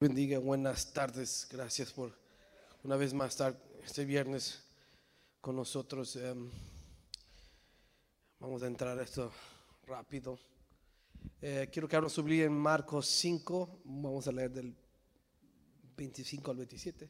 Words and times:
bendiga, 0.00 0.38
buenas 0.38 0.94
tardes. 0.94 1.46
Gracias 1.50 1.92
por 1.92 2.16
una 2.82 2.96
vez 2.96 3.12
más 3.12 3.32
estar 3.32 3.54
este 3.84 4.06
viernes 4.06 4.64
con 5.42 5.54
nosotros. 5.54 6.16
Em, 6.16 6.50
vamos 8.38 8.62
a 8.62 8.66
entrar 8.66 8.98
a 8.98 9.02
esto 9.02 9.30
rápido. 9.86 10.38
Eh, 11.42 11.68
quiero 11.70 11.86
que 11.86 11.96
abran 11.96 12.08
su 12.08 12.22
Biblia 12.22 12.46
en 12.46 12.56
Marcos 12.56 13.08
5. 13.08 13.82
Vamos 13.84 14.26
a 14.26 14.32
leer 14.32 14.50
del 14.50 14.74
25 15.98 16.50
al 16.50 16.56
27. 16.56 17.08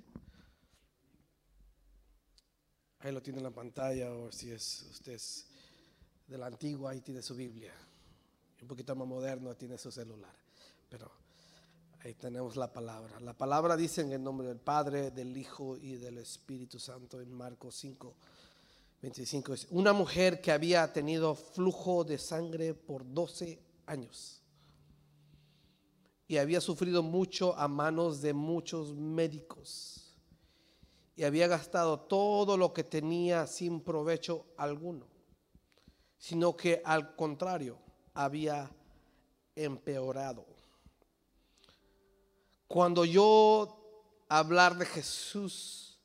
Ahí 2.99 3.13
lo 3.13 3.23
tiene 3.23 3.39
en 3.39 3.45
la 3.45 3.53
pantalla, 3.53 4.13
o 4.13 4.33
si 4.33 4.51
es 4.51 4.83
usted 4.91 5.13
es 5.13 5.47
de 6.27 6.37
la 6.37 6.47
antigua, 6.47 6.91
ahí 6.91 7.01
tiene 7.03 7.23
su 7.23 7.37
Biblia. 7.37 7.73
Un 8.61 8.67
poquito 8.67 8.97
más 8.97 9.07
moderno, 9.07 9.55
tiene 9.55 9.79
su 9.79 9.93
celular. 9.93 10.35
Pero 10.89 11.30
Ahí 12.03 12.15
tenemos 12.15 12.57
la 12.57 12.73
palabra. 12.73 13.21
La 13.21 13.37
palabra 13.37 13.77
dice 13.77 14.01
en 14.01 14.13
el 14.13 14.23
nombre 14.23 14.49
del 14.49 14.59
Padre, 14.59 15.11
del 15.11 15.37
Hijo 15.37 15.77
y 15.77 15.97
del 15.97 16.17
Espíritu 16.17 16.79
Santo 16.79 17.21
en 17.21 17.31
Marcos 17.31 17.75
5, 17.77 18.15
25. 19.03 19.53
Es 19.53 19.67
una 19.71 19.93
mujer 19.93 20.41
que 20.41 20.51
había 20.51 20.91
tenido 20.95 21.35
flujo 21.35 22.03
de 22.05 22.17
sangre 22.17 22.73
por 22.73 23.05
12 23.05 23.61
años 23.85 24.41
y 26.27 26.39
había 26.39 26.63
sufrido 26.63 27.03
mucho 27.03 27.55
a 27.59 27.69
manos 27.69 28.23
de 28.23 28.33
muchos 28.33 28.95
médicos 28.95 30.17
y 31.17 31.25
había 31.25 31.49
gastado 31.49 32.01
todo 32.01 32.57
lo 32.57 32.73
que 32.73 32.85
tenía 32.85 33.47
sin 33.47 33.83
provecho 33.83 34.47
alguno, 34.57 35.07
sino 36.17 36.57
que 36.57 36.81
al 36.83 37.15
contrario 37.15 37.77
había 38.15 38.71
empeorado. 39.55 40.50
Cuando 42.71 43.05
yo 43.05 44.25
hablar 44.29 44.79
de 44.79 44.87
Jesús, 44.87 45.99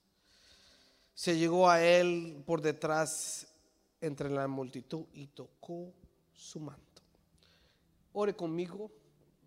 se 1.13 1.38
llegó 1.38 1.69
a 1.69 1.83
él 1.83 2.41
por 2.44 2.59
detrás 2.59 3.45
entre 4.02 4.31
la 4.31 4.47
multitud 4.47 5.05
y 5.13 5.27
tocó 5.27 5.94
su 6.33 6.59
manto. 6.59 7.03
Ore 8.13 8.35
conmigo, 8.35 8.89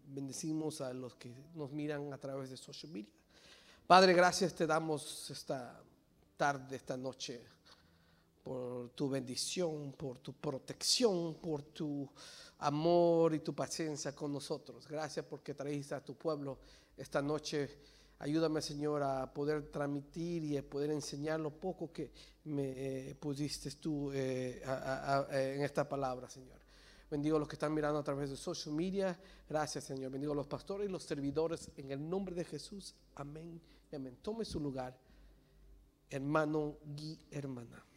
bendecimos 0.07 0.81
a 0.81 0.93
los 0.93 1.17
que 1.17 1.35
nos 1.57 1.73
miran 1.73 2.13
a 2.13 2.19
través 2.19 2.51
de 2.51 2.57
social 2.57 2.93
media. 2.93 3.11
Padre, 3.89 4.13
gracias 4.13 4.55
te 4.55 4.69
damos 4.69 5.29
esta 5.29 5.83
tarde, 6.37 6.77
esta 6.77 6.97
noche, 6.97 7.45
por 8.49 8.89
tu 8.95 9.11
bendición, 9.11 9.93
por 9.93 10.21
tu 10.21 10.33
protección, 10.33 11.35
por 11.35 11.61
tu 11.65 12.09
amor 12.61 13.35
y 13.35 13.41
tu 13.41 13.55
paciencia 13.55 14.15
con 14.15 14.33
nosotros. 14.33 14.89
Gracias 14.89 15.27
porque 15.27 15.53
traíste 15.53 15.95
a 15.95 16.03
tu 16.03 16.15
pueblo 16.15 16.59
esta 16.97 17.21
noche. 17.21 17.69
Ayúdame, 18.21 18.63
Señor, 18.63 19.03
a 19.03 19.31
poder 19.31 19.71
transmitir 19.71 20.45
y 20.45 20.57
a 20.57 20.63
poder 20.63 20.91
enseñar 20.93 21.41
lo 21.41 21.51
poco 21.51 21.93
que 21.93 22.11
me 22.45 23.11
eh, 23.11 23.15
pusiste 23.17 23.71
tú 23.73 24.11
eh, 24.15 24.63
en 25.31 25.63
esta 25.63 25.87
palabra, 25.87 26.31
Señor. 26.31 26.59
Bendigo 27.11 27.37
a 27.37 27.41
los 27.41 27.49
que 27.49 27.57
están 27.57 27.75
mirando 27.75 27.99
a 27.99 28.03
través 28.03 28.31
de 28.31 28.37
social 28.37 28.75
media. 28.75 29.21
Gracias, 29.47 29.85
Señor. 29.85 30.11
Bendigo 30.11 30.33
a 30.33 30.37
los 30.37 30.47
pastores 30.47 30.89
y 30.89 30.91
los 30.91 31.03
servidores 31.03 31.71
en 31.77 31.91
el 31.91 32.09
nombre 32.09 32.35
de 32.35 32.47
Jesús. 32.47 32.95
Amén 33.15 33.61
amén. 33.97 34.17
Tome 34.23 34.47
su 34.47 34.59
lugar, 34.59 34.97
hermano 36.11 36.79
y 36.97 37.19
hermana. 37.31 37.88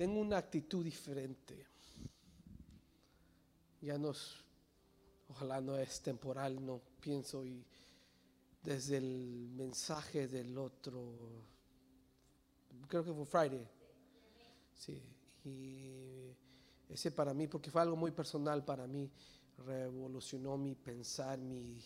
Tengo 0.00 0.18
una 0.18 0.38
actitud 0.38 0.82
diferente. 0.82 1.66
Ya 3.82 3.98
nos 3.98 4.42
ojalá 5.28 5.60
no 5.60 5.76
es 5.76 6.00
temporal, 6.00 6.64
no 6.64 6.80
pienso 6.98 7.44
y 7.44 7.62
desde 8.62 8.96
el 8.96 9.50
mensaje 9.52 10.26
del 10.26 10.56
otro, 10.56 11.18
creo 12.88 13.04
que 13.04 13.12
fue 13.12 13.26
Friday, 13.26 13.68
sí, 14.74 15.02
y 15.44 16.34
ese 16.88 17.10
para 17.10 17.34
mí, 17.34 17.46
porque 17.46 17.70
fue 17.70 17.82
algo 17.82 17.96
muy 17.96 18.10
personal 18.10 18.64
para 18.64 18.86
mí, 18.86 19.10
revolucionó 19.66 20.56
mi 20.56 20.76
pensar, 20.76 21.38
mi, 21.38 21.76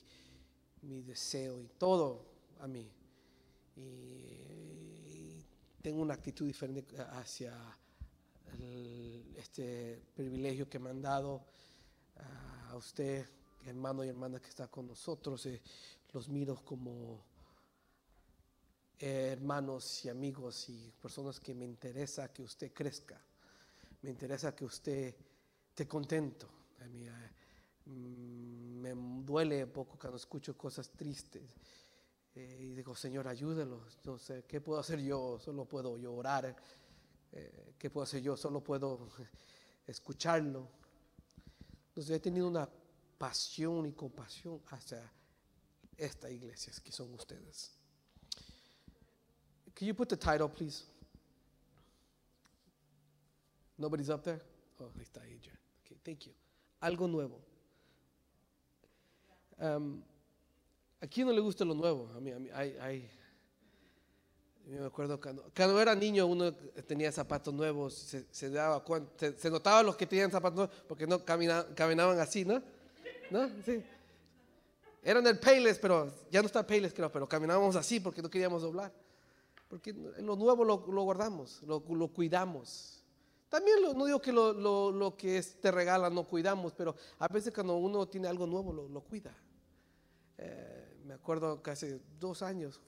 mi 0.82 1.02
deseo 1.02 1.60
y 1.60 1.66
todo 1.66 2.24
a 2.60 2.68
mí. 2.68 2.88
Y, 3.74 4.14
tengo 5.82 6.00
una 6.00 6.14
actitud 6.14 6.46
diferente 6.46 6.96
hacia 7.10 7.52
este 9.36 10.02
privilegio 10.14 10.68
que 10.68 10.78
me 10.78 10.90
han 10.90 11.02
dado 11.02 11.44
a 12.70 12.76
usted, 12.76 13.26
hermano 13.66 14.04
y 14.04 14.08
hermana 14.08 14.40
que 14.40 14.48
está 14.48 14.68
con 14.68 14.86
nosotros. 14.86 15.46
Eh, 15.46 15.60
los 16.12 16.28
miro 16.28 16.56
como 16.64 17.24
hermanos 18.98 20.04
y 20.04 20.08
amigos 20.08 20.68
y 20.68 20.92
personas 21.00 21.40
que 21.40 21.54
me 21.54 21.64
interesa 21.64 22.32
que 22.32 22.42
usted 22.42 22.72
crezca. 22.72 23.20
Me 24.02 24.10
interesa 24.10 24.54
que 24.54 24.64
usted 24.64 25.14
esté 25.68 25.88
contento. 25.88 26.48
Eh, 26.80 27.10
mm, 27.86 28.80
me 28.80 28.94
duele 29.24 29.66
poco 29.66 29.98
cuando 29.98 30.16
escucho 30.16 30.56
cosas 30.56 30.90
tristes. 30.90 31.42
Eh, 32.34 32.58
y 32.60 32.74
digo, 32.74 32.94
Señor, 32.94 33.28
ayúdelo. 33.28 33.86
No 34.04 34.18
sé, 34.18 34.44
¿qué 34.46 34.60
puedo 34.60 34.80
hacer 34.80 35.00
yo? 35.00 35.38
Solo 35.38 35.64
puedo 35.64 35.96
llorar. 35.96 36.56
¿Qué 37.78 37.90
puedo 37.90 38.04
hacer 38.04 38.22
yo? 38.22 38.36
Solo 38.36 38.62
puedo 38.62 39.08
escucharlo. 39.86 40.68
Entonces 41.88 42.16
he 42.16 42.20
tenido 42.20 42.48
una 42.48 42.68
pasión 43.18 43.86
y 43.86 43.92
compasión 43.92 44.60
hacia 44.68 45.10
esta 45.96 46.30
iglesia 46.30 46.72
que 46.82 46.92
son 46.92 47.12
ustedes. 47.14 47.72
Can 49.74 49.88
you 49.88 49.94
put 49.94 50.08
the 50.08 50.16
title, 50.16 50.48
please? 50.48 50.84
Nobody's 53.76 54.08
up 54.08 54.22
there? 54.22 54.40
Oh, 54.78 54.90
ahí 54.96 55.02
está 55.02 55.26
ella. 55.26 55.52
Okay, 55.84 55.98
thank 56.04 56.26
you. 56.26 56.32
Algo 56.80 57.08
nuevo. 57.08 57.40
Um, 59.58 60.02
¿A 61.00 61.06
quién 61.06 61.26
no 61.26 61.32
le 61.32 61.40
gusta 61.40 61.64
lo 61.64 61.74
nuevo? 61.74 62.08
A 62.16 62.20
mí, 62.20 62.30
a 62.30 62.38
mí, 62.38 62.50
hay 62.50 63.10
me 64.66 64.86
acuerdo 64.86 65.20
cuando, 65.20 65.44
cuando, 65.54 65.80
era 65.80 65.94
niño 65.94 66.26
uno 66.26 66.52
tenía 66.86 67.12
zapatos 67.12 67.52
nuevos, 67.52 67.94
se, 67.94 68.26
se, 68.30 69.50
notaba 69.50 69.82
los 69.82 69.96
que 69.96 70.06
tenían 70.06 70.30
zapatos 70.30 70.56
nuevos 70.56 70.76
porque 70.88 71.06
no 71.06 71.24
caminaban 71.24 72.18
así, 72.18 72.44
¿no? 72.44 72.62
¿No? 73.30 73.48
Sí. 73.64 73.82
Eran 75.02 75.26
el 75.26 75.38
Payless, 75.38 75.78
pero 75.78 76.10
ya 76.30 76.40
no 76.40 76.46
está 76.46 76.66
Payless, 76.66 76.94
creo, 76.94 77.12
pero 77.12 77.28
caminábamos 77.28 77.76
así 77.76 78.00
porque 78.00 78.22
no 78.22 78.30
queríamos 78.30 78.62
doblar. 78.62 78.90
Porque 79.68 79.92
lo 79.92 80.36
nuevo 80.36 80.64
lo, 80.64 80.78
guardamos, 80.78 81.62
lo, 81.64 82.08
cuidamos. 82.08 83.02
También 83.50 83.76
no 83.82 84.04
digo 84.06 84.20
que 84.20 84.32
lo, 84.32 85.14
que 85.18 85.42
te 85.60 85.70
regala 85.70 86.08
no 86.08 86.24
cuidamos, 86.24 86.72
pero 86.72 86.94
a 87.18 87.28
veces 87.28 87.52
cuando 87.52 87.76
uno 87.76 88.06
tiene 88.08 88.28
algo 88.28 88.46
nuevo 88.46 88.72
lo, 88.72 89.00
cuida. 89.02 89.34
Eh, 90.38 90.96
me 91.04 91.14
acuerdo 91.14 91.60
hace 91.66 92.00
dos 92.18 92.42
años, 92.42 92.80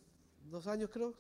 dos 0.51 0.67
años 0.67 0.89
creo, 0.91 1.15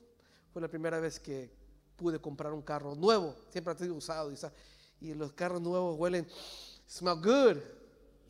fue 0.56 0.62
la 0.62 0.68
primera 0.68 0.98
vez 0.98 1.20
que 1.20 1.50
pude 1.96 2.18
comprar 2.18 2.50
un 2.54 2.62
carro 2.62 2.94
nuevo. 2.94 3.36
Siempre 3.50 3.74
ha 3.74 3.76
sido 3.76 3.94
usado. 3.94 4.32
Y, 5.02 5.12
los 5.12 5.34
carros 5.34 5.60
nuevos 5.60 5.98
huelen, 5.98 6.26
smell 6.88 7.16
good. 7.16 7.58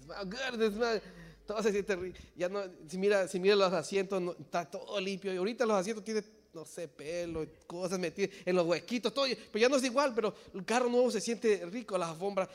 Smell 0.02 0.24
good. 0.24 0.74
Smell, 0.74 1.02
todo 1.46 1.62
se 1.62 1.70
siente 1.70 2.14
Ya 2.34 2.48
no, 2.48 2.64
si 2.88 2.98
mira, 2.98 3.28
si 3.28 3.38
mira 3.38 3.54
los 3.54 3.72
asientos, 3.72 4.20
está 4.40 4.68
todo 4.68 5.00
limpio. 5.00 5.32
Y 5.32 5.36
ahorita 5.36 5.64
los 5.66 5.76
asientos 5.76 6.02
tienen, 6.02 6.24
no 6.52 6.64
sé, 6.64 6.88
pelo, 6.88 7.46
cosas 7.68 8.00
metidas 8.00 8.30
en 8.44 8.56
los 8.56 8.66
huequitos, 8.66 9.14
todo. 9.14 9.26
Pero 9.52 9.62
ya 9.62 9.68
no 9.68 9.76
es 9.76 9.84
igual, 9.84 10.12
pero 10.12 10.34
el 10.52 10.64
carro 10.64 10.88
nuevo 10.88 11.12
se 11.12 11.20
siente 11.20 11.64
rico, 11.66 11.96
las 11.96 12.10
alfombras. 12.10 12.48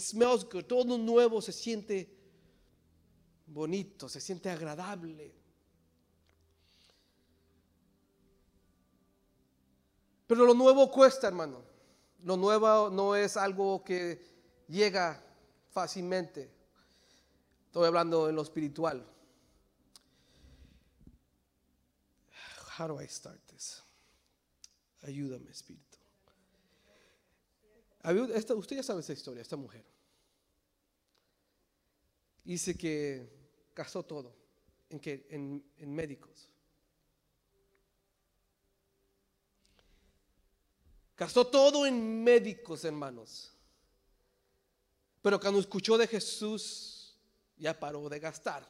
smells 0.00 0.44
good. 0.50 0.64
Todo 0.64 0.98
nuevo 0.98 1.40
se 1.40 1.52
siente 1.52 2.12
bonito, 3.46 4.08
se 4.08 4.20
siente 4.20 4.50
agradable. 4.50 5.41
Pero 10.32 10.46
lo 10.46 10.54
nuevo 10.54 10.90
cuesta, 10.90 11.28
hermano. 11.28 11.62
Lo 12.24 12.38
nuevo 12.38 12.88
no 12.88 13.14
es 13.14 13.36
algo 13.36 13.84
que 13.84 14.18
llega 14.66 15.22
fácilmente. 15.68 16.50
Estoy 17.66 17.86
hablando 17.86 18.30
en 18.30 18.36
lo 18.36 18.40
espiritual. 18.40 19.06
How 22.78 22.88
do 22.88 22.98
I 22.98 23.06
start 23.08 23.42
this? 23.48 23.82
Ayúdame, 25.02 25.50
Espíritu. 25.50 25.98
usted 28.56 28.76
ya 28.76 28.82
sabe 28.82 29.00
esa 29.00 29.12
historia, 29.12 29.42
esta 29.42 29.56
mujer. 29.56 29.84
Dice 32.42 32.74
que 32.74 33.28
gastó 33.76 34.02
todo 34.02 34.34
en 34.88 35.62
médicos. 35.94 36.48
Gastó 41.16 41.46
todo 41.46 41.86
en 41.86 42.22
médicos, 42.24 42.84
hermanos. 42.84 43.52
Pero 45.20 45.38
cuando 45.38 45.60
escuchó 45.60 45.96
de 45.96 46.06
Jesús, 46.06 47.16
ya 47.56 47.78
paró 47.78 48.08
de 48.08 48.18
gastar. 48.18 48.66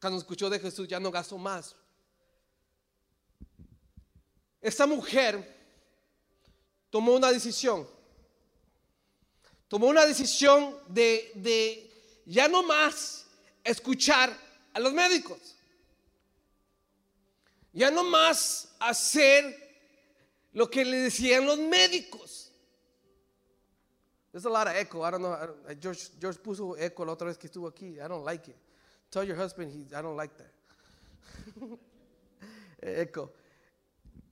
Cuando 0.00 0.18
escuchó 0.18 0.50
de 0.50 0.58
Jesús 0.58 0.86
ya 0.88 1.00
no 1.00 1.10
gastó 1.10 1.38
más. 1.38 1.74
Esta 4.60 4.86
mujer 4.86 5.56
tomó 6.90 7.14
una 7.14 7.32
decisión. 7.32 7.88
Tomó 9.68 9.86
una 9.86 10.04
decisión 10.04 10.76
de, 10.88 11.32
de 11.36 12.22
ya 12.26 12.46
no 12.46 12.62
más 12.62 13.26
escuchar 13.64 14.36
a 14.74 14.80
los 14.80 14.92
médicos. 14.92 15.56
Ya 17.72 17.90
no 17.90 18.04
más 18.04 18.74
hacer 18.78 19.71
lo 20.52 20.70
que 20.70 20.84
le 20.84 20.98
decían 20.98 21.46
los 21.46 21.58
médicos. 21.58 22.50
There's 24.32 24.46
a 24.46 24.50
lot 24.50 24.66
of 24.66 24.74
echo. 24.74 25.02
I 25.02 25.10
don't 25.10 25.22
know. 25.22 25.36
George, 25.78 26.10
George 26.18 26.38
puso 26.38 26.76
eco 26.78 27.04
la 27.04 27.12
otra 27.12 27.26
vez 27.26 27.36
que 27.36 27.48
estuvo 27.48 27.68
aquí. 27.68 28.00
I 28.00 28.08
don't 28.08 28.24
like 28.24 28.48
it. 28.48 28.56
Tell 29.10 29.24
your 29.24 29.36
husband 29.36 29.70
he, 29.70 29.94
I 29.94 30.00
don't 30.00 30.16
like 30.16 30.34
that. 30.38 30.52
echo. 32.82 33.30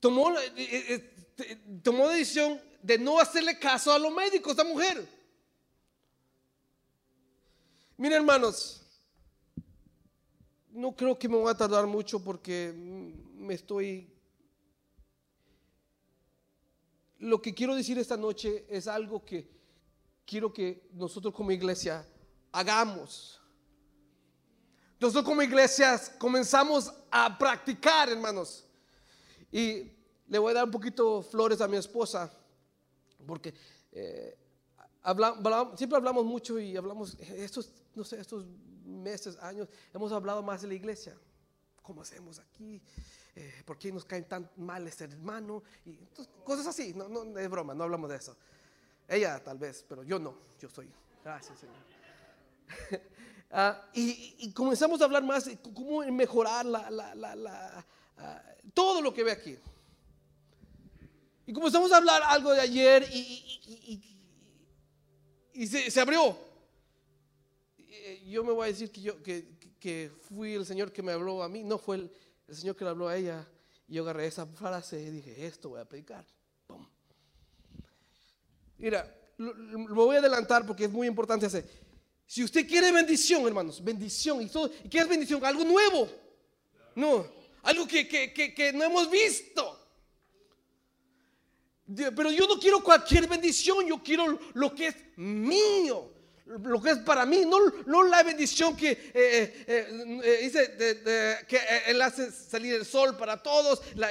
Tomó, 0.01 0.31
eh, 0.39 0.53
eh, 0.57 1.15
eh, 1.37 1.57
tomó 1.83 2.09
decisión 2.09 2.59
de 2.83 2.99
no 2.99 3.21
hacerle 3.21 3.59
caso 3.59 3.93
a 3.93 3.99
los 3.99 4.13
médicos, 4.13 4.53
esta 4.53 4.65
mujer. 4.65 5.07
Miren, 7.99 8.21
hermanos, 8.21 8.83
no 10.71 10.97
creo 10.97 11.19
que 11.19 11.29
me 11.29 11.37
voy 11.37 11.51
a 11.51 11.55
tardar 11.55 11.87
mucho 11.87 12.19
porque 12.21 12.73
me 12.75 13.55
estoy... 13.55 14.09
Lo 17.21 17.41
que 17.41 17.55
quiero 17.55 17.75
decir 17.75 17.99
esta 17.99 18.17
noche 18.17 18.65
es 18.69 18.89
algo 18.89 19.25
que 19.25 19.49
quiero 20.25 20.53
que 20.53 20.89
nosotros 20.93 21.35
como 21.35 21.53
iglesia 21.53 22.07
hagamos. 22.51 23.41
Nosotros 24.99 25.25
como 25.25 25.43
iglesias 25.43 26.13
comenzamos 26.19 26.93
a 27.11 27.37
practicar, 27.39 28.09
hermanos. 28.09 28.65
Y 29.53 29.93
le 30.29 30.39
voy 30.39 30.51
a 30.53 30.55
dar 30.55 30.65
un 30.65 30.71
poquito 30.71 31.23
flores 31.23 31.61
a 31.61 31.69
mi 31.69 31.77
esposa, 31.77 32.33
porque 33.27 33.53
eh, 33.93 34.39
siempre 35.77 35.97
hablamos 35.97 36.25
mucho 36.25 36.59
y 36.59 36.77
hablamos, 36.77 37.19
estos, 37.21 37.71
no 37.95 38.05
sé, 38.05 38.21
estos 38.21 38.47
meses, 38.85 39.37
años, 39.41 39.69
hemos 39.93 40.11
hablado 40.13 40.43
más 40.43 40.63
de 40.63 40.69
la 40.69 40.75
iglesia. 40.75 41.19
¿Cómo 41.83 42.03
hacemos 42.03 42.39
aquí? 42.39 42.81
Eh, 43.37 43.63
¿Por 43.65 43.79
qué 43.79 43.93
nos 43.93 44.05
caen 44.05 44.25
tan 44.25 44.51
mal 44.57 44.87
este 44.87 45.05
hermano? 45.05 45.63
Y 45.87 45.99
cosas 46.45 46.67
así, 46.67 46.93
no, 46.95 47.09
no 47.09 47.39
es 47.39 47.49
broma, 47.49 47.75
no 47.75 47.85
hablamos 47.85 48.11
de 48.11 48.17
eso. 48.17 48.37
Ella 49.09 49.43
tal 49.43 49.59
vez, 49.59 49.85
pero 49.89 50.03
yo 50.03 50.19
no, 50.19 50.37
yo 50.59 50.69
soy. 50.69 50.89
Gracias, 51.25 51.59
Señor. 51.59 53.01
Ah, 53.53 53.85
y, 53.95 54.53
comenzamos 54.53 55.01
a 55.01 55.07
hablar 55.07 55.25
más 55.25 55.47
de 55.47 55.59
cómo 55.59 56.05
mejorar 56.13 56.65
la, 56.65 57.85
ah, 58.17 58.43
todo 58.73 59.03
lo 59.03 59.13
que 59.13 59.25
ve 59.25 59.33
aquí. 59.33 59.59
Y 61.47 61.53
comenzamos 61.53 61.91
a 61.91 61.97
hablar 61.97 62.23
algo 62.27 62.53
de 62.53 62.61
ayer 62.61 63.05
y, 63.13 64.01
y 65.53 65.67
se, 65.67 66.01
abrió. 66.01 66.39
Eh, 67.77 68.25
yo 68.31 68.43
me 68.43 68.53
voy 68.53 68.65
a 68.65 68.69
decir 68.69 68.91
que, 68.91 69.03
yo, 69.03 69.23
que, 69.23 69.59
que, 69.79 70.11
fui 70.23 70.55
el 70.55 70.65
Señor 70.65 70.91
que 70.91 71.03
me 71.03 71.13
habló 71.13 71.43
a 71.43 71.49
mí, 71.51 71.63
no 71.63 71.77
fue 71.77 71.97
el, 71.97 72.13
el 72.51 72.57
Señor 72.57 72.77
que 72.77 72.85
le 72.85 72.91
habló 72.91 73.09
a 73.09 73.17
ella. 73.17 73.47
Y 73.89 73.95
yo 73.95 74.03
agarré 74.03 74.27
esa 74.27 74.45
frase 74.45 75.01
y 75.01 75.11
dije, 75.11 75.47
esto 75.47 75.71
voy 75.71 75.81
a 75.81 75.85
predicar. 75.85 76.25
Mira, 78.77 79.15
lo, 79.37 79.95
voy 79.95 80.17
a 80.17 80.19
adelantar 80.19 80.67
porque 80.67 80.85
es 80.85 80.91
muy 80.91 81.07
importante 81.07 81.47
hacer. 81.47 81.69
Si 82.27 82.43
usted 82.43 82.67
quiere 82.67 82.93
bendición, 82.93 83.47
hermanos, 83.47 83.83
bendición. 83.83 84.43
¿Y, 84.43 84.49
todo, 84.49 84.71
¿y 84.85 84.89
qué 84.89 84.99
es 84.99 85.09
bendición? 85.09 85.45
Algo 85.45 85.65
nuevo. 85.65 86.09
No, 86.95 87.27
algo 87.63 87.87
que, 87.87 88.09
que, 88.09 88.33
que, 88.33 88.73
no 88.73 88.85
hemos 88.85 89.11
visto. 89.11 89.79
Pero 91.95 92.31
yo 92.31 92.47
no 92.47 92.59
quiero 92.59 92.83
cualquier 92.83 93.27
bendición, 93.29 93.87
yo 93.87 94.03
quiero 94.03 94.39
lo 94.55 94.75
que 94.75 94.89
es 94.89 94.97
mío 95.17 96.10
lo 96.59 96.81
que 96.83 96.91
es 96.91 96.99
para 96.99 97.25
mí, 97.25 97.45
no, 97.47 97.59
no 97.87 98.03
la 98.03 98.23
bendición 98.23 98.77
que 98.77 98.91
eh, 98.91 99.01
eh, 99.15 100.21
eh, 100.25 100.39
dice 100.43 101.45
que 101.47 101.61
Él 101.87 102.03
hace 102.03 102.31
salir 102.33 102.75
el 102.75 102.85
sol 102.85 103.17
para 103.17 103.43
todos, 103.43 103.83
la 103.95 104.11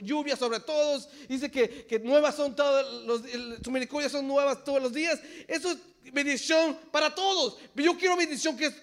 lluvia 0.00 0.36
sobre 0.36 0.60
todos, 0.60 1.08
dice 1.28 1.50
que, 1.50 1.84
que 1.86 1.98
nuevas 1.98 2.34
son 2.36 2.56
todos 2.56 3.04
los, 3.04 3.20
sus 3.20 3.68
misericordias 3.68 4.12
son 4.12 4.26
nuevas 4.26 4.64
todos 4.64 4.82
los 4.82 4.92
días. 4.92 5.20
Eso 5.46 5.72
es 5.72 6.12
bendición 6.12 6.78
para 6.90 7.14
todos. 7.14 7.58
Pero 7.74 7.92
yo 7.92 7.98
quiero 7.98 8.16
bendición 8.16 8.56
que 8.56 8.66
es 8.66 8.74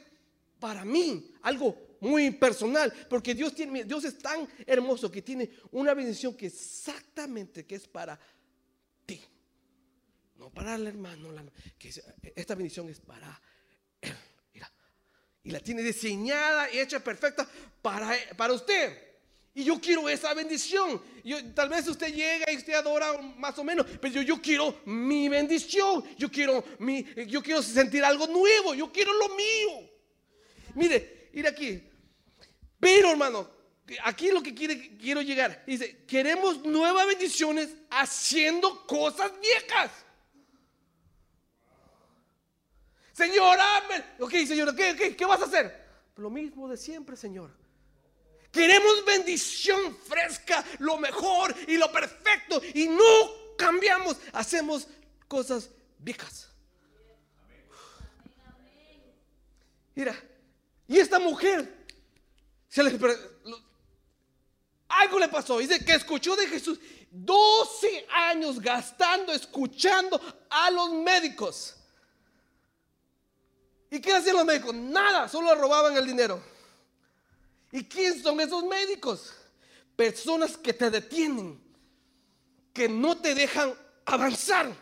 para 0.60 0.86
mí, 0.86 1.32
algo 1.42 1.76
muy 2.02 2.32
personal, 2.32 2.92
porque 3.10 3.34
Dios, 3.34 3.54
tiene, 3.54 3.84
Dios 3.84 4.04
es 4.06 4.18
tan 4.18 4.48
hermoso 4.66 5.12
que 5.12 5.22
tiene 5.22 5.50
una 5.72 5.94
bendición 5.94 6.36
que 6.36 6.48
exactamente 6.48 7.66
que 7.66 7.76
es 7.76 7.88
para 7.88 8.20
no 10.42 10.50
para 10.50 10.74
el 10.74 10.88
hermano, 10.88 11.30
que 11.78 11.94
esta 12.36 12.56
bendición 12.56 12.90
es 12.90 13.00
para 13.00 13.40
él. 14.02 14.12
Mira, 14.56 14.72
y 15.44 15.52
la 15.52 15.60
tiene 15.60 15.84
diseñada 15.84 16.68
y 16.74 16.80
hecha 16.80 17.00
perfecta 17.00 17.48
para, 17.80 18.12
para 18.36 18.52
usted. 18.54 19.12
Y 19.54 19.64
yo 19.64 19.80
quiero 19.80 20.10
esa 20.10 20.34
bendición. 20.34 21.00
Tal 21.54 21.70
vez 21.70 21.88
usted 21.88 22.12
llega 22.12 22.52
y 22.52 22.58
usted 22.58 22.74
adora 22.74 23.22
más 23.38 23.60
o 23.60 23.64
menos, 23.64 23.86
pero 24.02 24.20
yo, 24.24 24.42
quiero 24.42 24.82
mi 24.86 25.30
bendición. 25.30 26.04
Yo 26.18 26.32
quiero, 26.32 26.64
mi, 26.80 27.06
yo 27.28 27.44
quiero 27.44 27.62
sentir 27.62 28.04
algo 28.04 28.26
nuevo. 28.26 28.74
Yo 28.74 28.92
quiero 28.92 29.14
lo 29.14 29.36
mío. 29.36 29.92
Mire, 30.74 31.30
mire 31.34 31.50
aquí. 31.50 31.84
Pero 32.80 33.12
hermano, 33.12 33.48
aquí 34.06 34.32
lo 34.32 34.42
que 34.42 34.56
quiere, 34.56 34.98
quiero 34.98 35.22
llegar. 35.22 35.64
Dice, 35.68 36.04
queremos 36.08 36.66
nuevas 36.66 37.06
bendiciones 37.06 37.70
haciendo 37.92 38.88
cosas 38.88 39.32
viejas. 39.40 39.92
Señor, 43.22 43.56
amén. 43.60 44.04
Ok, 44.18 44.32
Señor, 44.48 44.76
¿qué, 44.76 45.16
qué, 45.16 45.26
vas 45.28 45.40
a 45.42 45.46
hacer? 45.46 45.88
Lo 46.16 46.32
mismo 46.32 46.68
de 46.68 46.76
siempre, 46.76 47.16
Señor. 47.16 47.52
Queremos 48.52 49.06
bendición 49.06 49.96
fresca, 49.96 50.66
lo 50.80 50.98
mejor 50.98 51.56
y 51.68 51.78
lo 51.78 51.92
perfecto. 51.92 52.60
Y 52.74 52.88
no 52.88 53.56
cambiamos, 53.60 54.18
hacemos 54.34 54.88
cosas 55.28 55.70
viejas. 56.00 56.50
Mira, 59.94 60.20
y 60.88 60.98
esta 60.98 61.20
mujer, 61.20 61.86
algo 64.88 65.20
le 65.20 65.28
pasó. 65.28 65.60
Dice 65.60 65.86
que 65.86 65.94
escuchó 65.94 66.36
de 66.36 66.48
Jesús 66.48 66.80
12 67.12 68.08
años 68.10 68.60
gastando, 68.60 69.32
escuchando 69.32 70.20
a 70.50 70.72
los 70.72 70.92
médicos. 70.94 71.78
¿Y 73.92 74.00
qué 74.00 74.14
hacían 74.14 74.38
los 74.38 74.46
médicos? 74.46 74.74
Nada, 74.74 75.28
solo 75.28 75.54
robaban 75.54 75.96
el 75.98 76.08
dinero. 76.08 76.42
¿Y 77.74 77.84
quién 77.84 78.24
son 78.24 78.40
esos 78.40 78.64
médicos? 78.64 79.34
Personas 79.98 80.58
que 80.58 80.74
te 80.74 80.90
detienen, 80.90 81.62
que 82.74 82.88
no 82.88 83.18
te 83.18 83.36
dejan 83.36 83.74
avanzar. 84.06 84.74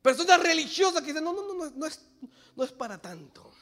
Personas 0.00 0.42
religiosas 0.42 1.02
que 1.02 1.08
dicen, 1.08 1.22
no, 1.22 1.34
no, 1.34 1.52
no, 1.52 1.70
no, 1.70 1.86
es, 1.86 2.00
no 2.56 2.64
es 2.64 2.72
para 2.72 2.96
tanto. 2.96 3.52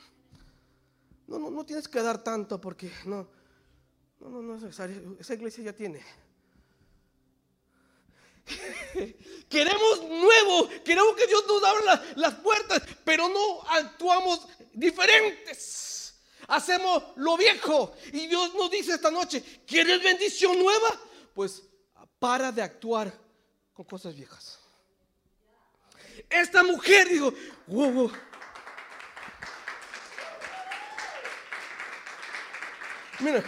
No, 1.27 1.41
no, 1.41 1.51
no 1.51 1.67
tienes 1.67 1.89
que 1.89 2.01
dar 2.01 2.23
tanto 2.23 2.61
porque 2.61 2.89
no, 3.05 3.29
no, 4.21 4.29
no, 4.29 4.43
no 4.43 4.55
es 4.55 4.63
necesario. 4.63 5.17
Esa 5.19 5.35
iglesia 5.35 5.65
ya 5.65 5.73
tiene. 5.73 6.05
Queremos 9.49 10.03
nuevo, 10.03 10.69
queremos 10.85 11.17
que 11.17 11.27
Dios 11.27 11.45
nos 11.47 11.65
abra 11.65 12.05
las 12.17 12.35
puertas, 12.35 12.83
pero 13.05 13.29
no 13.29 13.63
actuamos 13.69 14.47
diferentes. 14.73 16.15
Hacemos 16.49 17.03
lo 17.17 17.37
viejo 17.37 17.95
y 18.13 18.27
Dios 18.27 18.55
nos 18.55 18.71
dice 18.71 18.95
esta 18.95 19.11
noche, 19.11 19.43
¿quieres 19.67 20.03
bendición 20.03 20.59
nueva? 20.59 21.01
Pues 21.35 21.63
para 22.19 22.53
de 22.53 22.63
actuar 22.63 23.13
con 23.73 23.85
cosas 23.85 24.15
viejas. 24.15 24.59
Esta 26.31 26.63
mujer 26.63 27.09
dijo, 27.09 27.33
wow, 27.67 28.11
Mira, 33.21 33.43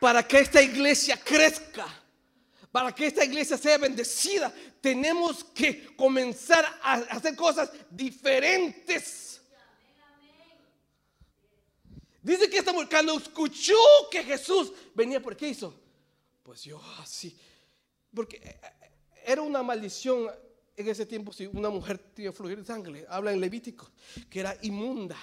para 0.00 0.26
que 0.26 0.40
esta 0.40 0.60
iglesia 0.60 1.16
crezca 1.22 1.86
para 2.72 2.94
que 2.94 3.06
esta 3.06 3.24
iglesia 3.24 3.58
sea 3.58 3.78
bendecida, 3.78 4.52
tenemos 4.80 5.44
que 5.44 5.94
comenzar 5.96 6.64
a 6.82 6.94
hacer 6.94 7.34
cosas 7.34 7.70
diferentes. 7.90 9.40
Dice 12.22 12.50
que 12.50 12.58
esta 12.58 12.72
mujer, 12.72 12.88
cuando 12.90 13.16
escuchó 13.16 13.74
que 14.10 14.22
Jesús 14.22 14.72
venía, 14.94 15.20
¿por 15.20 15.36
qué 15.36 15.48
hizo? 15.48 15.74
Pues 16.42 16.62
yo 16.62 16.80
así, 16.98 17.36
porque 18.14 18.58
era 19.24 19.42
una 19.42 19.62
maldición 19.62 20.28
en 20.76 20.88
ese 20.88 21.06
tiempo 21.06 21.32
si 21.32 21.46
una 21.46 21.70
mujer 21.70 21.98
tiene 21.98 22.32
fluir 22.32 22.64
sangre, 22.64 23.06
habla 23.08 23.32
en 23.32 23.40
Levítico, 23.40 23.90
que 24.28 24.40
era 24.40 24.56
inmunda. 24.62 25.16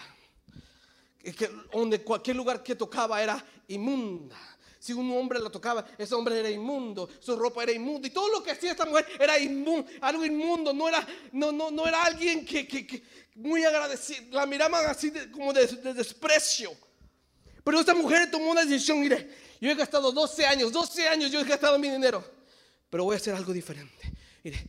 Que 1.22 1.50
donde 1.74 2.04
cualquier 2.04 2.38
lugar 2.38 2.63
que 2.63 2.75
tocaba 2.75 3.22
era 3.22 3.44
inmunda. 3.68 4.38
Si 4.80 4.94
un 4.94 5.12
hombre 5.12 5.40
la 5.40 5.50
tocaba, 5.50 5.86
ese 5.98 6.14
hombre 6.14 6.40
era 6.40 6.50
inmundo, 6.50 7.10
su 7.20 7.36
ropa 7.36 7.64
era 7.64 7.72
inmunda 7.72 8.08
y 8.08 8.12
todo 8.12 8.30
lo 8.30 8.44
que 8.44 8.52
hacía 8.52 8.72
esta 8.72 8.86
mujer 8.86 9.08
era 9.20 9.40
inmundo, 9.40 9.90
algo 10.02 10.24
inmundo, 10.26 10.74
no 10.74 10.88
era, 10.88 11.06
no, 11.32 11.52
no, 11.52 11.72
no 11.72 11.88
era 11.88 12.04
alguien 12.04 12.46
que, 12.46 13.04
muy 13.36 13.64
agradecido, 13.64 14.24
la 14.32 14.46
miraban 14.46 14.86
así 14.86 15.12
como 15.32 15.54
de, 15.54 15.66
desprecio. 15.94 16.72
Pero 17.64 17.80
esta 17.80 17.94
mujer 17.94 18.32
tomó 18.32 18.52
una 18.52 18.64
decisión, 18.64 19.00
mire, 19.00 19.30
yo 19.60 19.70
he 19.70 19.76
gastado 19.76 20.12
12 20.12 20.46
años, 20.46 20.72
12 20.72 21.08
años 21.08 21.32
yo 21.32 21.42
he 21.42 21.44
gastado 21.44 21.78
mi 21.80 21.90
dinero, 21.90 22.24
pero 22.90 23.04
voy 23.04 23.16
a 23.16 23.18
hacer 23.18 23.34
algo 23.34 23.52
diferente. 23.52 24.14
Mire, 24.44 24.68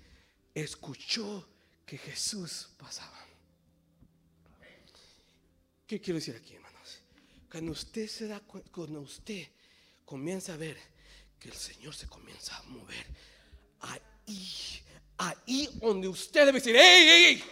escuchó 0.54 1.46
que 1.86 1.98
Jesús 1.98 2.68
pasaba. 2.76 3.18
¿Qué 5.86 6.00
quiero 6.00 6.18
decir 6.18 6.36
aquí, 6.36 6.54
hermanos? 6.54 7.00
Cuando 7.50 7.72
usted 7.72 8.06
se 8.08 8.26
da 8.26 8.40
cuando 8.40 9.00
usted 9.00 9.48
comienza 10.08 10.54
a 10.54 10.56
ver 10.56 10.78
que 11.38 11.50
el 11.50 11.54
Señor 11.54 11.94
se 11.94 12.08
comienza 12.08 12.56
a 12.56 12.62
mover, 12.62 13.06
ahí, 13.80 14.82
ahí 15.18 15.68
donde 15.74 16.08
usted 16.08 16.46
debe 16.46 16.60
decir, 16.60 16.74
¡Ey, 16.74 17.08
ey, 17.08 17.24
ey! 17.24 17.44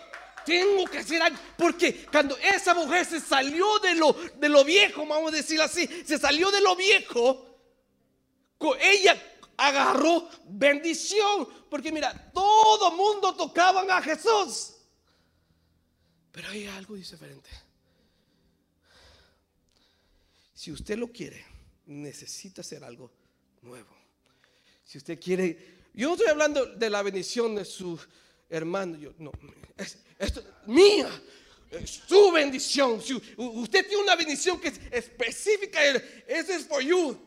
Tengo 0.47 0.87
que 0.87 0.99
hacer 0.99 1.21
algo. 1.21 1.39
Porque 1.59 2.07
cuando 2.07 2.35
esa 2.39 2.73
mujer 2.73 3.05
se 3.05 3.21
salió 3.21 3.79
de 3.81 3.95
lo, 3.97 4.13
de 4.13 4.49
lo 4.49 4.65
viejo, 4.65 5.05
vamos 5.05 5.35
a 5.35 5.37
decir 5.37 5.61
así, 5.61 5.87
se 6.07 6.17
salió 6.19 6.51
de 6.51 6.63
lo 6.63 6.75
viejo, 6.77 7.45
ella 8.81 9.23
agarró 9.59 10.27
bendición. 10.47 11.47
Porque 11.69 11.93
mira, 11.93 12.33
todo 12.33 12.93
mundo 12.93 13.35
tocaban 13.35 13.91
a 13.91 14.01
Jesús. 14.01 14.77
Pero 16.33 16.49
hay 16.49 16.67
algo 16.69 16.95
diferente. 16.95 17.51
Si 20.55 20.73
usted 20.73 20.97
lo 20.97 21.09
quiere, 21.09 21.56
necesita 21.87 22.61
hacer 22.61 22.85
algo 22.85 23.11
nuevo. 23.63 23.97
Si 24.85 24.99
usted 24.99 25.19
quiere, 25.21 25.77
yo 25.95 26.09
no 26.09 26.15
estoy 26.15 26.29
hablando 26.29 26.67
de 26.67 26.91
la 26.91 27.03
bendición 27.03 27.55
de 27.55 27.65
su 27.65 27.99
hermano, 28.49 28.97
yo 28.97 29.13
no, 29.19 29.33
es, 29.77 29.99
mía, 30.67 31.11
es 31.71 32.03
su 32.07 32.31
bendición. 32.31 33.03
Si 33.03 33.15
usted 33.15 33.87
tiene 33.87 34.03
una 34.03 34.17
bendición 34.17 34.61
que 34.61 34.69
es 34.69 34.81
específica, 34.91 35.85
ese 36.27 36.55
es 36.55 36.67
for 36.67 36.83
you. 36.83 37.19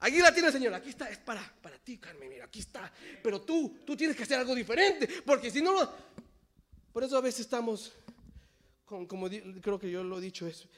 Aquí 0.00 0.18
la 0.18 0.32
tiene, 0.32 0.52
Señor. 0.52 0.74
Aquí 0.74 0.90
está, 0.90 1.08
es 1.08 1.18
para, 1.18 1.42
para 1.60 1.76
ti, 1.78 1.98
Carmen. 1.98 2.28
Mira, 2.28 2.44
aquí 2.44 2.60
está. 2.60 2.92
Pero 3.22 3.40
tú, 3.40 3.78
tú 3.84 3.96
tienes 3.96 4.16
que 4.16 4.22
hacer 4.22 4.38
algo 4.38 4.54
diferente. 4.54 5.08
Porque 5.24 5.50
si 5.50 5.60
no, 5.60 5.92
por 6.92 7.02
eso 7.02 7.16
a 7.16 7.20
veces 7.20 7.40
estamos, 7.40 7.92
con, 8.84 9.06
como 9.06 9.28
creo 9.60 9.78
que 9.78 9.90
yo 9.90 10.04
lo 10.04 10.18
he 10.18 10.20
dicho, 10.20 10.46
es 10.46 10.68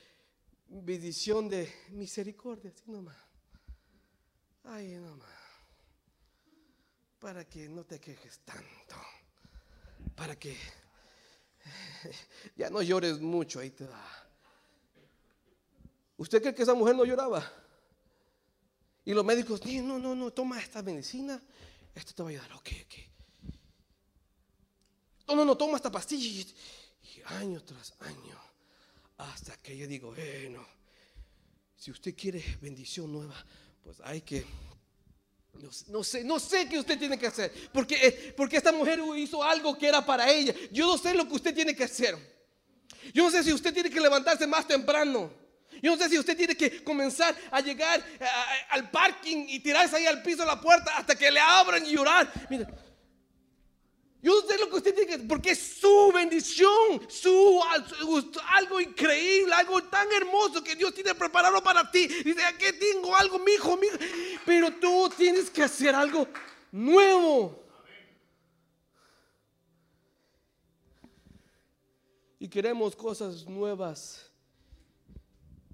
bendición 0.70 1.48
de 1.48 1.72
misericordia, 1.90 2.70
así 2.70 2.90
nomás. 2.90 3.16
Ay, 4.64 4.94
nomás. 4.94 5.28
Para 7.18 7.44
que 7.44 7.68
no 7.68 7.84
te 7.84 8.00
quejes 8.00 8.38
tanto. 8.40 8.96
Para 10.14 10.38
que 10.38 10.56
ya 12.56 12.70
no 12.70 12.82
llores 12.82 13.20
mucho. 13.20 13.60
Ahí 13.60 13.70
te 13.70 13.86
da. 13.86 14.28
¿Usted 16.16 16.40
cree 16.40 16.54
que 16.54 16.62
esa 16.62 16.74
mujer 16.74 16.94
no 16.94 17.04
lloraba? 17.04 17.44
Y 19.04 19.12
los 19.12 19.24
médicos, 19.24 19.64
no, 19.66 19.98
no, 19.98 20.14
no, 20.14 20.30
toma 20.30 20.60
esta 20.60 20.82
medicina. 20.82 21.42
Esto 21.94 22.14
te 22.14 22.22
va 22.22 22.28
a 22.28 22.32
ayudar. 22.32 22.52
Ok, 22.52 22.68
ok. 22.84 22.94
No, 25.26 25.34
no, 25.34 25.44
no, 25.44 25.56
toma 25.56 25.76
esta 25.76 25.90
pastilla. 25.90 26.44
Y 27.02 27.22
año 27.24 27.62
tras 27.62 27.94
año 28.00 28.49
hasta 29.20 29.56
que 29.58 29.76
yo 29.76 29.86
digo, 29.86 30.14
bueno, 30.14 30.66
si 31.76 31.90
usted 31.90 32.14
quiere 32.14 32.42
bendición 32.60 33.12
nueva, 33.12 33.34
pues 33.82 33.98
hay 34.04 34.22
que 34.22 34.44
no, 35.88 36.02
sé, 36.04 36.24
no 36.24 36.38
sé 36.38 36.68
qué 36.68 36.78
usted 36.78 36.98
tiene 36.98 37.18
que 37.18 37.26
hacer. 37.26 37.52
Porque, 37.72 37.94
eh, 37.96 38.34
porque 38.36 38.56
esta 38.56 38.72
mujer 38.72 39.00
hizo 39.16 39.42
algo 39.42 39.76
que 39.76 39.88
era 39.88 40.04
para 40.04 40.30
ella. 40.30 40.54
Yo 40.70 40.86
no 40.86 40.96
sé 40.96 41.14
lo 41.14 41.26
que 41.28 41.34
usted 41.34 41.54
tiene 41.54 41.74
que 41.74 41.84
hacer. 41.84 42.16
Yo 43.12 43.24
no 43.24 43.30
sé 43.30 43.42
si 43.42 43.52
usted 43.52 43.74
tiene 43.74 43.90
que 43.90 44.00
levantarse 44.00 44.46
más 44.46 44.66
temprano. 44.66 45.30
Yo 45.82 45.90
no 45.90 46.02
sé 46.02 46.08
si 46.08 46.18
usted 46.18 46.36
tiene 46.36 46.56
que 46.56 46.82
comenzar 46.82 47.36
a 47.50 47.60
llegar 47.60 48.00
eh, 48.00 48.26
al 48.70 48.90
parking 48.90 49.46
y 49.48 49.60
tirarse 49.60 49.96
ahí 49.96 50.06
al 50.06 50.22
piso 50.22 50.38
de 50.38 50.46
la 50.46 50.60
puerta 50.60 50.96
hasta 50.96 51.16
que 51.16 51.30
le 51.30 51.40
abran 51.40 51.84
y 51.84 51.92
llorar. 51.92 52.30
Mira, 52.48 52.68
yo 54.22 54.42
sé 54.42 54.58
lo 54.58 54.68
que 54.68 54.76
usted 54.76 54.94
tiene 54.94 55.16
que 55.16 55.24
porque 55.24 55.52
es 55.52 55.78
su 55.80 56.10
bendición, 56.12 57.00
su, 57.08 57.60
algo 58.48 58.80
increíble, 58.80 59.54
algo 59.54 59.82
tan 59.84 60.06
hermoso 60.12 60.62
que 60.62 60.76
Dios 60.76 60.92
tiene 60.92 61.14
preparado 61.14 61.62
para 61.62 61.90
ti. 61.90 62.06
Dice, 62.06 62.44
aquí 62.44 62.66
tengo 62.78 63.16
algo, 63.16 63.38
mi 63.38 63.52
hijo, 63.52 63.78
mi. 63.78 63.86
Pero 64.44 64.72
tú 64.74 65.10
tienes 65.16 65.48
que 65.48 65.62
hacer 65.62 65.94
algo 65.94 66.28
nuevo. 66.70 67.64
Y 72.38 72.48
queremos 72.48 72.94
cosas 72.94 73.46
nuevas, 73.46 74.30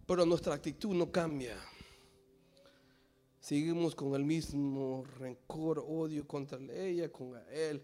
pero 0.06 0.24
nuestra 0.24 0.54
actitud 0.54 0.94
no 0.94 1.10
cambia. 1.10 1.56
Seguimos 3.40 3.94
con 3.94 4.14
el 4.14 4.24
mismo 4.24 5.04
rencor, 5.18 5.84
odio 5.86 6.26
contra 6.26 6.58
ella, 6.72 7.10
con 7.10 7.36
él 7.50 7.82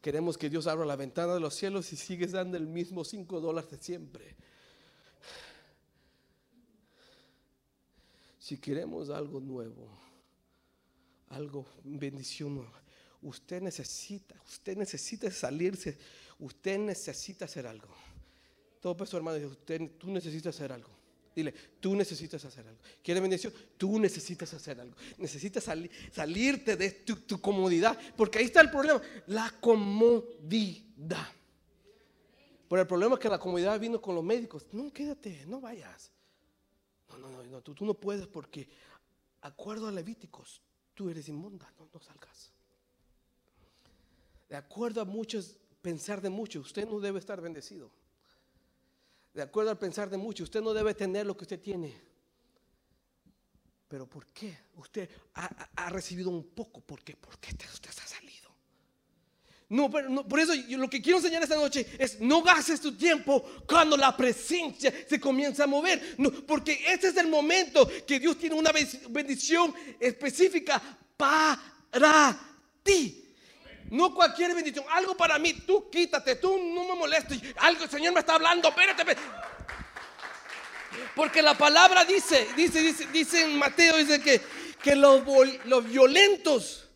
queremos 0.00 0.38
que 0.38 0.50
Dios 0.50 0.66
abra 0.66 0.84
la 0.84 0.96
ventana 0.96 1.34
de 1.34 1.40
los 1.40 1.54
cielos 1.54 1.92
y 1.92 1.96
sigues 1.96 2.32
dando 2.32 2.56
el 2.56 2.66
mismo 2.66 3.04
cinco 3.04 3.40
dólares 3.40 3.70
de 3.70 3.78
siempre. 3.78 4.36
Si 8.38 8.56
queremos 8.56 9.10
algo 9.10 9.40
nuevo, 9.40 9.90
algo, 11.28 11.66
bendición 11.84 12.54
nueva, 12.54 12.82
usted 13.22 13.60
necesita, 13.60 14.40
usted 14.48 14.76
necesita 14.76 15.30
salirse, 15.30 15.98
usted 16.38 16.78
necesita 16.78 17.44
hacer 17.44 17.66
algo. 17.66 17.94
Todo 18.80 18.96
peso 18.96 19.16
hermano, 19.16 19.46
usted, 19.46 19.90
tú 19.98 20.10
necesitas 20.10 20.54
hacer 20.54 20.72
algo. 20.72 20.97
Dile, 21.38 21.54
tú 21.78 21.94
necesitas 21.94 22.44
hacer 22.44 22.66
algo. 22.66 22.80
¿Quieres 23.00 23.22
bendición? 23.22 23.52
Tú 23.76 24.00
necesitas 24.00 24.52
hacer 24.54 24.80
algo. 24.80 24.96
Necesitas 25.18 25.62
salirte 26.12 26.76
de 26.76 26.90
tu, 26.90 27.40
comodidad. 27.40 27.96
Porque 28.16 28.40
ahí 28.40 28.46
está 28.46 28.60
el 28.60 28.72
problema. 28.72 29.00
La 29.28 29.48
comodidad. 29.60 31.28
Pero 32.68 32.82
el 32.82 32.88
problema 32.88 33.14
es 33.14 33.20
que 33.20 33.28
la 33.28 33.38
comodidad 33.38 33.78
vino 33.78 34.00
con 34.02 34.16
los 34.16 34.24
médicos. 34.24 34.66
No, 34.72 34.92
quédate, 34.92 35.46
no 35.46 35.60
vayas. 35.60 36.10
No, 37.10 37.30
no, 37.30 37.44
no, 37.44 37.62
tú, 37.62 37.84
no 37.84 37.94
puedes 37.94 38.26
porque, 38.26 38.68
acuerdo 39.42 39.86
a 39.86 39.92
Levíticos, 39.92 40.60
tú 40.92 41.08
eres 41.08 41.28
inmunda, 41.28 41.72
no, 41.78 41.88
no 41.94 42.00
salgas. 42.00 42.50
De 44.48 44.56
acuerdo 44.56 45.02
a 45.02 45.04
muchos, 45.04 45.54
pensar 45.82 46.20
de 46.20 46.30
muchos, 46.30 46.66
usted 46.66 46.88
no 46.88 46.98
debe 46.98 47.20
estar 47.20 47.40
bendecido 47.40 47.92
de 49.34 49.42
acuerdo 49.42 49.70
al 49.70 49.78
pensar 49.78 50.10
de 50.10 50.16
muchos, 50.16 50.44
usted 50.44 50.60
no 50.60 50.74
debe 50.74 50.94
tener 50.94 51.26
lo 51.26 51.36
que 51.36 51.44
usted 51.44 51.60
tiene. 51.60 51.94
Pero 53.88 54.06
¿por 54.06 54.26
qué? 54.26 54.56
Usted 54.76 55.08
ha, 55.34 55.90
recibido 55.90 56.28
un 56.28 56.48
poco. 56.48 56.80
¿Por 56.80 57.02
qué? 57.02 57.16
Porque 57.16 57.52
usted 57.52 57.90
ha 57.90 58.06
salido. 58.06 58.50
No, 59.70 59.90
pero 59.90 60.26
por 60.26 60.40
eso 60.40 60.54
yo 60.54 60.78
lo 60.78 60.88
que 60.88 61.00
quiero 61.00 61.18
enseñar 61.18 61.42
esta 61.42 61.56
noche 61.56 61.86
es 61.98 62.20
no 62.20 62.42
gastes 62.42 62.80
tu 62.80 62.96
tiempo 62.96 63.44
cuando 63.66 63.96
la 63.96 64.16
presencia 64.16 64.92
se 65.08 65.20
comienza 65.20 65.64
a 65.64 65.66
mover. 65.66 66.16
No, 66.18 66.30
porque 66.30 66.80
este 66.86 67.08
es 67.08 67.16
el 67.16 67.28
momento 67.28 67.88
que 68.06 68.18
Dios 68.18 68.38
tiene 68.38 68.56
una 68.56 68.72
bendición 69.10 69.74
específica 70.00 70.80
para 71.16 72.38
ti. 72.82 73.27
No 73.90 74.14
cualquier 74.14 74.54
bendición, 74.54 74.84
algo 74.90 75.16
para 75.16 75.38
mí. 75.38 75.54
Tú 75.54 75.88
quítate, 75.90 76.36
tú 76.36 76.58
no 76.58 76.84
me 76.84 76.94
molestes. 76.94 77.40
Algo 77.56 77.84
el 77.84 77.90
Señor 77.90 78.12
me 78.12 78.20
está 78.20 78.34
hablando, 78.34 78.68
espérate. 78.68 79.16
Porque 81.14 81.42
la 81.42 81.56
palabra 81.56 82.04
dice, 82.04 82.48
dice, 82.56 82.80
dice, 82.80 83.06
dice 83.08 83.44
en 83.44 83.58
Mateo, 83.58 83.96
dice 83.96 84.20
que, 84.20 84.40
que 84.82 84.94
los, 84.94 85.22
los 85.64 85.84
violentos 85.84 86.88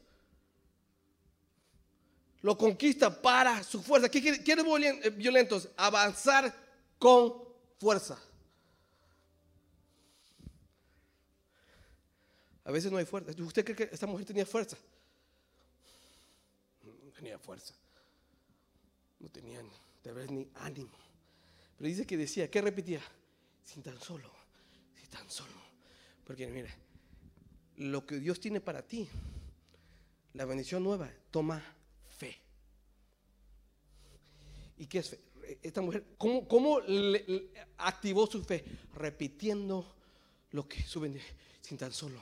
lo 2.43 2.59
conquista 2.59 3.23
para 3.23 3.63
su 3.63 3.83
fuerza. 3.83 4.09
¿Qué 4.09 4.43
quieren 4.43 4.67
eh, 4.83 5.11
violentos? 5.11 5.69
Avanzar 5.77 6.53
con 6.99 7.43
fuerza. 7.79 8.19
A 12.65 12.71
veces 12.71 12.91
no 12.91 12.99
hay 12.99 13.05
fuerza. 13.05 13.33
¿Usted 13.41 13.65
cree 13.65 13.77
que 13.77 13.89
esta 13.93 14.07
mujer 14.07 14.27
tenía 14.27 14.47
fuerza? 14.47 14.77
Tenía 17.23 17.39
fuerza. 17.39 17.73
No 19.21 19.29
tenían 19.29 19.71
de 20.03 20.13
vez 20.13 20.29
ni 20.29 20.49
ánimo. 20.55 20.99
Pero 21.79 21.89
dice 21.89 22.05
que 22.05 22.17
decía, 22.17 22.51
¿qué 22.51 22.61
repetía? 22.61 23.01
Sin 23.63 23.81
tan 23.81 24.01
solo, 24.01 24.29
sin 24.99 25.09
tan 25.09 25.31
solo. 25.31 25.53
Porque 26.25 26.49
mira, 26.49 26.75
lo 27.77 28.05
que 28.05 28.19
Dios 28.19 28.41
tiene 28.41 28.61
para 28.61 28.83
ti, 28.83 29.09
la 30.35 30.47
bendición 30.47 30.83
nueva, 30.83 31.09
toma 31.31 31.63
¿Y 34.79 34.87
qué 34.87 34.99
es 34.99 35.11
fe? 35.11 35.21
Esta 35.63 35.81
mujer, 35.81 36.05
¿cómo, 36.19 36.49
cómo 36.49 36.81
activó 37.79 38.27
su 38.27 38.43
fe? 38.43 38.65
Repitiendo 38.95 39.95
lo 40.51 40.67
que 40.67 40.83
suben 40.83 41.21
sin 41.61 41.79
tan 41.79 41.93
solo. 41.93 42.21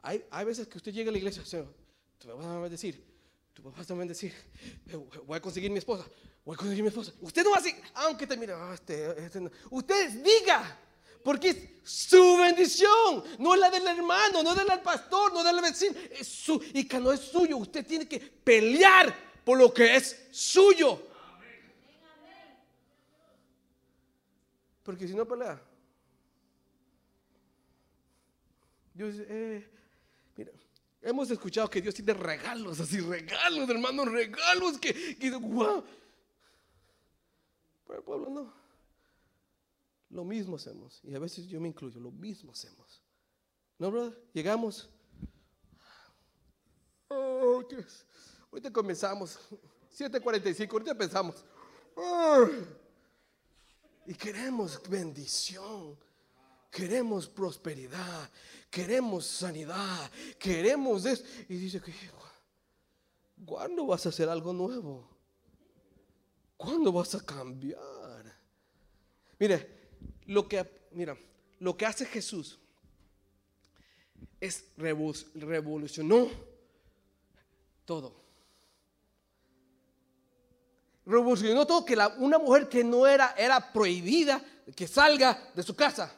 hay, 0.00 0.24
hay 0.30 0.44
veces 0.46 0.68
que 0.68 0.78
usted 0.78 0.92
llega 0.92 1.10
a 1.10 1.12
la 1.12 1.18
iglesia, 1.18 1.44
Señor, 1.44 1.74
tú 2.18 2.28
me 2.28 2.34
vas 2.34 2.46
a 2.46 2.60
bendecir, 2.60 3.09
tú 3.60 3.70
me 3.70 3.76
vas 3.76 3.90
a 3.90 3.94
bendecir, 3.94 4.32
eh, 4.88 4.96
voy 5.26 5.36
a 5.36 5.40
conseguir 5.40 5.70
mi 5.70 5.78
esposa, 5.78 6.04
voy 6.44 6.54
a 6.54 6.56
conseguir 6.56 6.82
mi 6.82 6.88
esposa. 6.88 7.12
Usted 7.20 7.44
no 7.44 7.50
va 7.50 7.58
así, 7.58 7.74
aunque 7.94 8.26
te 8.26 8.36
mire, 8.36 8.52
"Ah, 8.54 8.72
este, 8.74 9.24
este 9.24 9.40
no". 9.40 9.50
usted 9.70 10.10
diga, 10.22 10.78
porque 11.22 11.50
es 11.50 11.58
su 11.84 12.38
bendición, 12.38 13.22
no 13.38 13.54
es 13.54 13.60
la 13.60 13.70
del 13.70 13.86
hermano, 13.86 14.42
no 14.42 14.52
es 14.52 14.56
del 14.66 14.80
pastor, 14.80 15.32
no 15.32 15.40
es 15.40 15.44
del 15.44 15.60
vecino, 15.60 15.94
es 16.18 16.26
su, 16.26 16.62
y 16.72 16.84
que 16.88 16.98
no 16.98 17.12
es 17.12 17.20
suyo, 17.20 17.58
usted 17.58 17.86
tiene 17.86 18.08
que 18.08 18.18
pelear 18.18 19.14
por 19.44 19.58
lo 19.58 19.72
que 19.72 19.96
es 19.96 20.28
suyo. 20.30 21.06
Porque 24.82 25.06
si 25.06 25.14
no 25.14 25.26
pelea, 25.26 25.60
Dios, 28.94 29.14
eh, 29.18 29.68
hemos 31.02 31.30
escuchado 31.30 31.68
que 31.68 31.80
Dios 31.80 31.94
tiene 31.94 32.14
regalos, 32.14 32.80
así 32.80 33.00
regalos, 33.00 33.68
hermanos, 33.68 34.10
regalos 34.10 34.78
que, 34.78 35.16
que 35.16 35.30
wow. 35.30 35.84
Pero 37.86 37.98
el 37.98 38.04
pueblo 38.04 38.30
no. 38.30 38.52
Lo 40.10 40.24
mismo 40.24 40.56
hacemos, 40.56 41.00
y 41.04 41.14
a 41.14 41.18
veces 41.18 41.46
yo 41.46 41.60
me 41.60 41.68
incluyo, 41.68 42.00
lo 42.00 42.10
mismo 42.10 42.52
hacemos. 42.52 43.02
¿No, 43.78 43.90
brother? 43.90 44.20
Llegamos. 44.32 44.88
Oh. 47.08 47.62
Ahorita 48.50 48.72
comenzamos. 48.72 49.38
7:45, 49.96 50.72
ahorita 50.72 50.94
pensamos. 50.94 51.44
Y 54.06 54.14
queremos 54.14 54.80
bendición. 54.88 55.96
Queremos 56.70 57.26
prosperidad, 57.26 58.30
queremos 58.70 59.26
sanidad, 59.26 60.10
queremos 60.38 61.04
eso. 61.04 61.24
Y 61.48 61.56
dice 61.56 61.80
que, 61.80 61.92
¿cuándo 63.44 63.86
vas 63.86 64.06
a 64.06 64.10
hacer 64.10 64.28
algo 64.28 64.52
nuevo? 64.52 65.08
¿Cuándo 66.56 66.92
vas 66.92 67.14
a 67.14 67.24
cambiar? 67.24 68.38
Mire, 69.38 69.80
lo 70.26 70.46
que, 70.46 70.86
mira, 70.92 71.16
lo 71.58 71.76
que 71.76 71.86
hace 71.86 72.06
Jesús 72.06 72.58
es 74.38 74.64
revo- 74.76 75.26
revolucionó 75.34 76.28
todo. 77.84 78.20
Revolucionó 81.04 81.66
todo 81.66 81.84
que 81.84 81.98
una 82.18 82.38
mujer 82.38 82.68
que 82.68 82.84
no 82.84 83.06
era, 83.06 83.34
era 83.36 83.72
prohibida 83.72 84.40
que 84.76 84.86
salga 84.86 85.50
de 85.54 85.62
su 85.62 85.74
casa. 85.74 86.14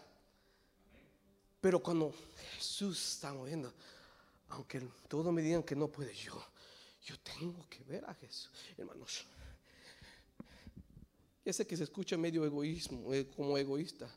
Pero 1.62 1.80
cuando 1.80 2.12
Jesús 2.56 3.14
está 3.14 3.32
moviendo, 3.32 3.72
aunque 4.48 4.82
todos 5.06 5.32
me 5.32 5.40
digan 5.40 5.62
que 5.62 5.76
no 5.76 5.86
puede 5.86 6.12
yo, 6.12 6.34
yo 7.04 7.14
tengo 7.20 7.64
que 7.70 7.84
ver 7.84 8.04
a 8.04 8.12
Jesús. 8.14 8.50
Hermanos, 8.76 9.24
ya 11.44 11.52
sé 11.52 11.64
que 11.64 11.76
se 11.76 11.84
escucha 11.84 12.16
medio 12.16 12.44
egoísmo, 12.44 13.14
eh, 13.14 13.28
como 13.36 13.56
egoísta. 13.56 14.10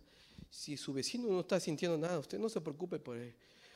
Si 0.49 0.75
su 0.75 0.91
vecino 0.91 1.29
no 1.29 1.41
está 1.41 1.59
sintiendo 1.59 1.99
nada, 1.99 2.17
usted 2.17 2.39
no 2.39 2.49
se 2.49 2.59
preocupe 2.61 2.97
por 2.97 3.15
él. 3.15 3.35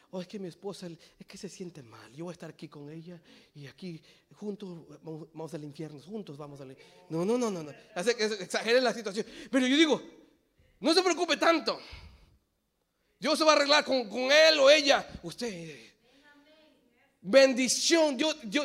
Oh, 0.09 0.19
es 0.19 0.27
que 0.27 0.39
mi 0.39 0.47
esposa 0.47 0.89
es 1.19 1.27
que 1.27 1.37
se 1.37 1.47
siente 1.47 1.83
mal. 1.83 2.11
Yo 2.13 2.25
voy 2.25 2.31
a 2.31 2.33
estar 2.33 2.49
aquí 2.49 2.67
con 2.67 2.89
ella 2.89 3.21
y 3.53 3.67
aquí 3.67 4.01
juntos 4.33 4.79
vamos, 5.03 5.27
vamos 5.31 5.53
al 5.53 5.63
infierno, 5.63 6.01
juntos 6.01 6.35
vamos 6.37 6.59
al 6.59 6.75
No, 7.07 7.23
no, 7.23 7.37
no, 7.37 7.51
no, 7.51 7.61
no. 7.61 7.71
Hace 7.93 8.15
que 8.15 8.25
exagere 8.25 8.81
la 8.81 8.95
situación. 8.95 9.27
Pero 9.51 9.67
yo 9.67 9.77
digo, 9.77 10.01
no 10.79 10.91
se 10.91 11.03
preocupe 11.03 11.37
tanto. 11.37 11.79
Dios 13.19 13.37
se 13.37 13.43
va 13.43 13.51
a 13.51 13.55
arreglar 13.55 13.83
con, 13.83 14.07
con 14.09 14.31
él 14.31 14.59
o 14.59 14.69
ella. 14.69 15.07
Usted. 15.23 15.77
Bendición. 17.21 18.17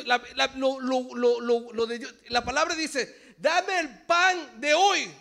La, 0.05 0.21
la- 0.35 0.47
lo, 0.55 0.79
lo- 0.79 1.71
lo- 1.71 1.85
de 1.85 2.07
la 2.29 2.43
palabra 2.43 2.73
dice, 2.75 3.35
dame 3.37 3.79
el 3.79 4.05
pan 4.05 4.59
de 4.61 4.73
hoy. 4.73 5.11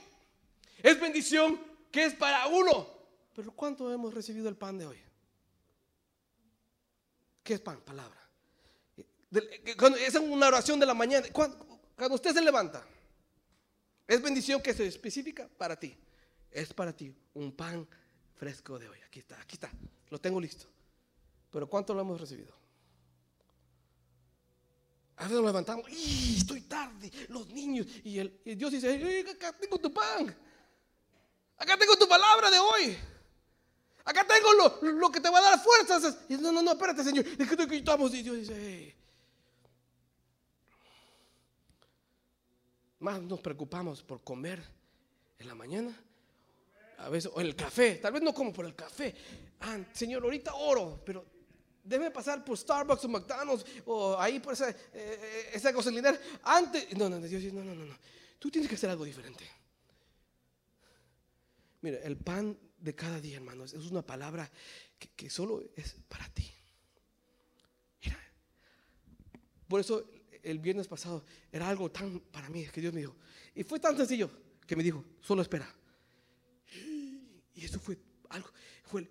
Es 0.83 1.01
bendición 1.01 1.61
que 1.91 2.05
es 2.05 2.15
para 2.15 2.47
uno. 2.47 2.89
Pero 3.35 3.51
¿cuánto 3.53 3.93
hemos 3.93 4.15
recibido 4.15 4.49
el 4.49 4.57
pan 4.57 4.79
de 4.79 4.87
hoy? 4.87 4.99
¿Qué 7.43 7.55
es 7.55 7.61
pan? 7.61 7.81
Palabra. 7.81 8.21
Es 9.99 10.15
una 10.15 10.47
oración 10.47 10.79
de 10.79 10.87
la 10.87 10.95
mañana. 10.95 11.27
Cuando, 11.33 11.59
cuando 11.97 12.15
usted 12.15 12.33
se 12.33 12.41
levanta, 12.41 12.87
es 14.07 14.23
bendición 14.23 14.63
que 14.63 14.73
se 14.73 14.87
especifica 14.87 15.49
para 15.59 15.75
ti. 15.79 15.97
Es 16.53 16.73
para 16.73 16.93
ti 16.95 17.13
un 17.35 17.51
pan 17.51 17.87
fresco 18.35 18.79
de 18.79 18.89
hoy. 18.89 18.99
Aquí 19.07 19.21
está, 19.21 19.41
aquí 19.41 19.55
está. 19.55 19.71
Lo 20.11 20.21
tengo 20.21 20.41
listo. 20.41 20.67
Pero 21.51 21.69
¿cuánto 21.69 21.95
lo 21.95 22.01
hemos 22.01 22.21
recibido? 22.21 22.53
A 25.17 25.25
veces 25.25 25.37
nos 25.37 25.47
levantamos, 25.47 25.89
¡y 25.91 26.39
estoy 26.39 26.63
tarde! 26.63 27.11
Los 27.29 27.49
niños. 27.49 27.87
Y, 28.03 28.55
Dios 28.57 28.73
dice, 28.73 28.93
"Eh, 28.95 29.25
acá 29.31 29.53
tengo 29.53 29.79
tu 29.79 29.93
pan. 29.93 30.35
Acá 31.57 31.77
tengo 31.79 31.97
tu 31.97 32.09
palabra 32.09 32.51
de 32.51 32.59
hoy. 32.59 32.99
Acá 34.05 34.27
tengo 34.27 34.53
lo, 34.53 35.11
que 35.11 35.21
te 35.21 35.31
va 35.31 35.39
a 35.39 35.43
dar 35.43 35.61
fuerzas. 35.61 36.19
Y 36.29 36.35
no, 36.35 36.53
no, 36.53 36.61
no, 36.61 36.73
espérate, 36.73 37.03
Señor. 37.05 37.25
Es 37.27 37.49
que 37.49 37.77
estamos. 37.77 38.13
Y 38.13 38.23
Dios 38.23 38.37
dice. 38.37 38.95
Más 42.99 43.23
nos 43.23 43.41
preocupamos 43.41 44.03
por 44.03 44.23
comer 44.23 44.63
en 45.39 45.49
la 45.49 45.55
mañana. 45.55 45.99
A 46.99 47.09
veces, 47.09 47.31
o 47.35 47.41
el 47.41 47.55
café. 47.57 47.97
Tal 47.97 48.13
vez 48.13 48.23
no 48.23 48.33
como 48.33 48.53
por 48.53 48.67
el 48.67 48.75
café. 48.75 49.15
Ah, 49.61 49.79
Señor, 49.93 50.23
ahorita 50.23 50.55
oro, 50.55 51.03
pero 51.05 51.25
debe 51.83 52.11
pasar 52.11 52.45
por 52.45 52.57
Starbucks 52.57 53.05
o 53.05 53.09
McDonald's 53.09 53.65
o 53.85 54.19
ahí 54.19 54.41
por 54.41 54.55
esa, 54.55 54.71
eh, 54.71 55.51
esa 55.53 55.71
gasolinera. 55.73 56.19
Antes, 56.43 56.97
no, 56.97 57.09
no, 57.09 57.21
Dios 57.21 57.43
dice, 57.43 57.55
no, 57.55 57.63
no, 57.63 57.75
no, 57.75 57.85
no. 57.85 57.99
Tú 58.39 58.51
tienes 58.51 58.69
que 58.69 58.77
hacer 58.77 58.91
algo 58.91 59.05
diferente. 59.05 59.45
Mira, 61.83 61.99
el 61.99 62.17
pan 62.17 62.59
de 62.79 62.95
cada 62.95 63.21
día, 63.21 63.37
hermanos, 63.37 63.75
es 63.75 63.85
una 63.91 64.03
palabra 64.03 64.51
que, 64.99 65.09
que 65.09 65.29
solo 65.29 65.63
es 65.77 65.97
para 66.09 66.29
ti. 66.31 66.51
Mira, 68.03 68.19
por 69.69 69.81
eso 69.81 70.09
el 70.43 70.59
viernes 70.59 70.89
pasado 70.89 71.25
era 71.51 71.69
algo 71.69 71.91
tan 71.91 72.21
para 72.21 72.49
mí 72.49 72.67
que 72.67 72.81
Dios 72.81 72.93
me 72.93 73.01
dijo. 73.01 73.17
Y 73.55 73.65
fue 73.65 73.81
tan 73.81 73.97
sencillo 73.97 74.31
que 74.67 74.77
me 74.77 74.83
dijo, 74.83 75.05
solo 75.21 75.43
espera. 75.43 75.71
Y 77.55 77.65
eso 77.65 77.79
fue 77.79 77.99
algo, 78.31 78.51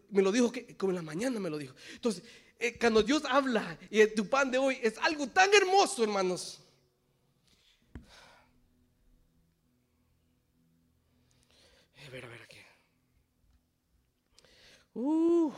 me 0.09 0.21
lo 0.21 0.31
dijo 0.31 0.51
que 0.51 0.75
como 0.77 0.91
en 0.91 0.97
la 0.97 1.01
mañana 1.01 1.39
me 1.39 1.49
lo 1.49 1.57
dijo. 1.57 1.75
Entonces, 1.93 2.23
eh, 2.59 2.77
cuando 2.77 3.03
Dios 3.03 3.23
habla 3.25 3.77
y 3.89 4.05
tu 4.07 4.27
pan 4.29 4.51
de 4.51 4.57
hoy 4.57 4.79
es 4.81 4.97
algo 4.99 5.27
tan 5.27 5.53
hermoso, 5.53 6.03
hermanos. 6.03 6.59
A 12.07 12.09
ver, 12.09 12.25
a 12.25 12.29
ver 12.29 12.41
aquí. 12.41 12.57
Uh. 14.93 15.51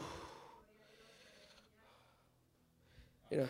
Mira, 3.29 3.49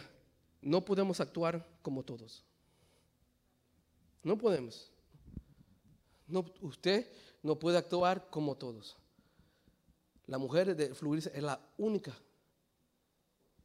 no 0.61 0.83
podemos 0.83 1.19
actuar 1.19 1.65
como 1.81 2.03
todos. 2.03 2.43
No 4.23 4.37
podemos. 4.37 4.91
No, 6.27 6.43
usted 6.61 7.07
no 7.43 7.59
puede 7.59 7.77
actuar 7.77 8.27
como 8.31 8.55
todos. 8.55 8.97
La 10.27 10.37
mujer 10.37 10.75
de 10.75 10.93
fluir 10.93 11.19
es 11.33 11.43
la 11.43 11.59
única. 11.77 12.11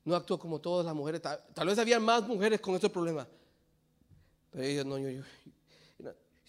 No 0.05 0.15
actuó 0.15 0.39
como 0.39 0.61
todas 0.61 0.85
las 0.85 0.95
mujeres. 0.95 1.23
Tal, 1.23 1.67
vez 1.67 1.79
había 1.79 2.01
más 2.01 2.27
mujeres 2.27 2.61
con 2.61 2.75
ese 2.75 2.89
problema. 2.89 3.27
Pero 4.51 4.65
ella 4.65 4.85
no, 4.85 4.99
yo, 4.99 5.11
yo. 5.11 5.23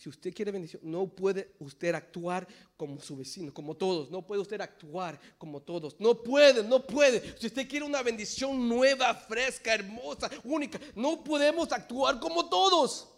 Si 0.02 0.10
usted 0.10 0.34
quiere 0.34 0.50
bendición, 0.50 0.82
no 0.84 1.06
puede 1.06 1.54
usted 1.60 1.93
actuar 1.93 2.47
como 2.76 3.00
su 3.00 3.15
vecino, 3.15 3.54
como 3.54 3.76
todos. 3.76 4.10
No 4.10 4.26
puede 4.26 4.41
usted 4.41 4.60
actuar 4.60 5.19
como 5.38 5.62
todos. 5.62 5.95
No 6.00 6.24
puede, 6.24 6.63
no 6.63 6.84
puede. 6.84 7.38
Si 7.38 7.45
usted 7.45 7.69
quiere 7.69 7.86
una 7.86 8.02
bendición 8.02 8.67
nueva, 8.67 9.13
fresca, 9.13 9.76
hermosa, 9.76 10.28
única, 10.43 10.80
no 10.95 11.24
podemos 11.24 11.71
actuar 11.71 12.19
como 12.19 12.50
todos. 12.50 13.10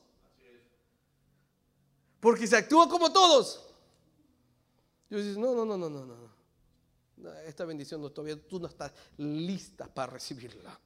Porque 2.20 2.48
si 2.48 2.54
actúa 2.54 2.90
como 2.90 3.14
todos, 3.14 3.66
Dios 5.10 5.24
dice, 5.24 5.40
no, 5.40 5.56
no, 5.56 5.64
no, 5.64 5.78
no, 5.78 5.90
no, 5.90 6.06
no. 6.06 6.23
Esta 7.46 7.66
bendición 7.66 8.02
no, 8.02 8.10
todavía 8.10 8.42
tú 8.42 8.60
no 8.60 8.68
estás 8.68 8.92
lista 9.18 9.88
para 9.88 10.14
recibirla. 10.14 10.78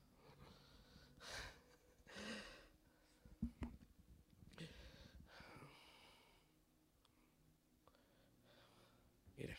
Mire, 9.37 9.57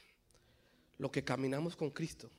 lo 0.98 1.10
que 1.10 1.24
caminamos 1.24 1.74
con 1.74 1.90
Cristo 1.90 2.30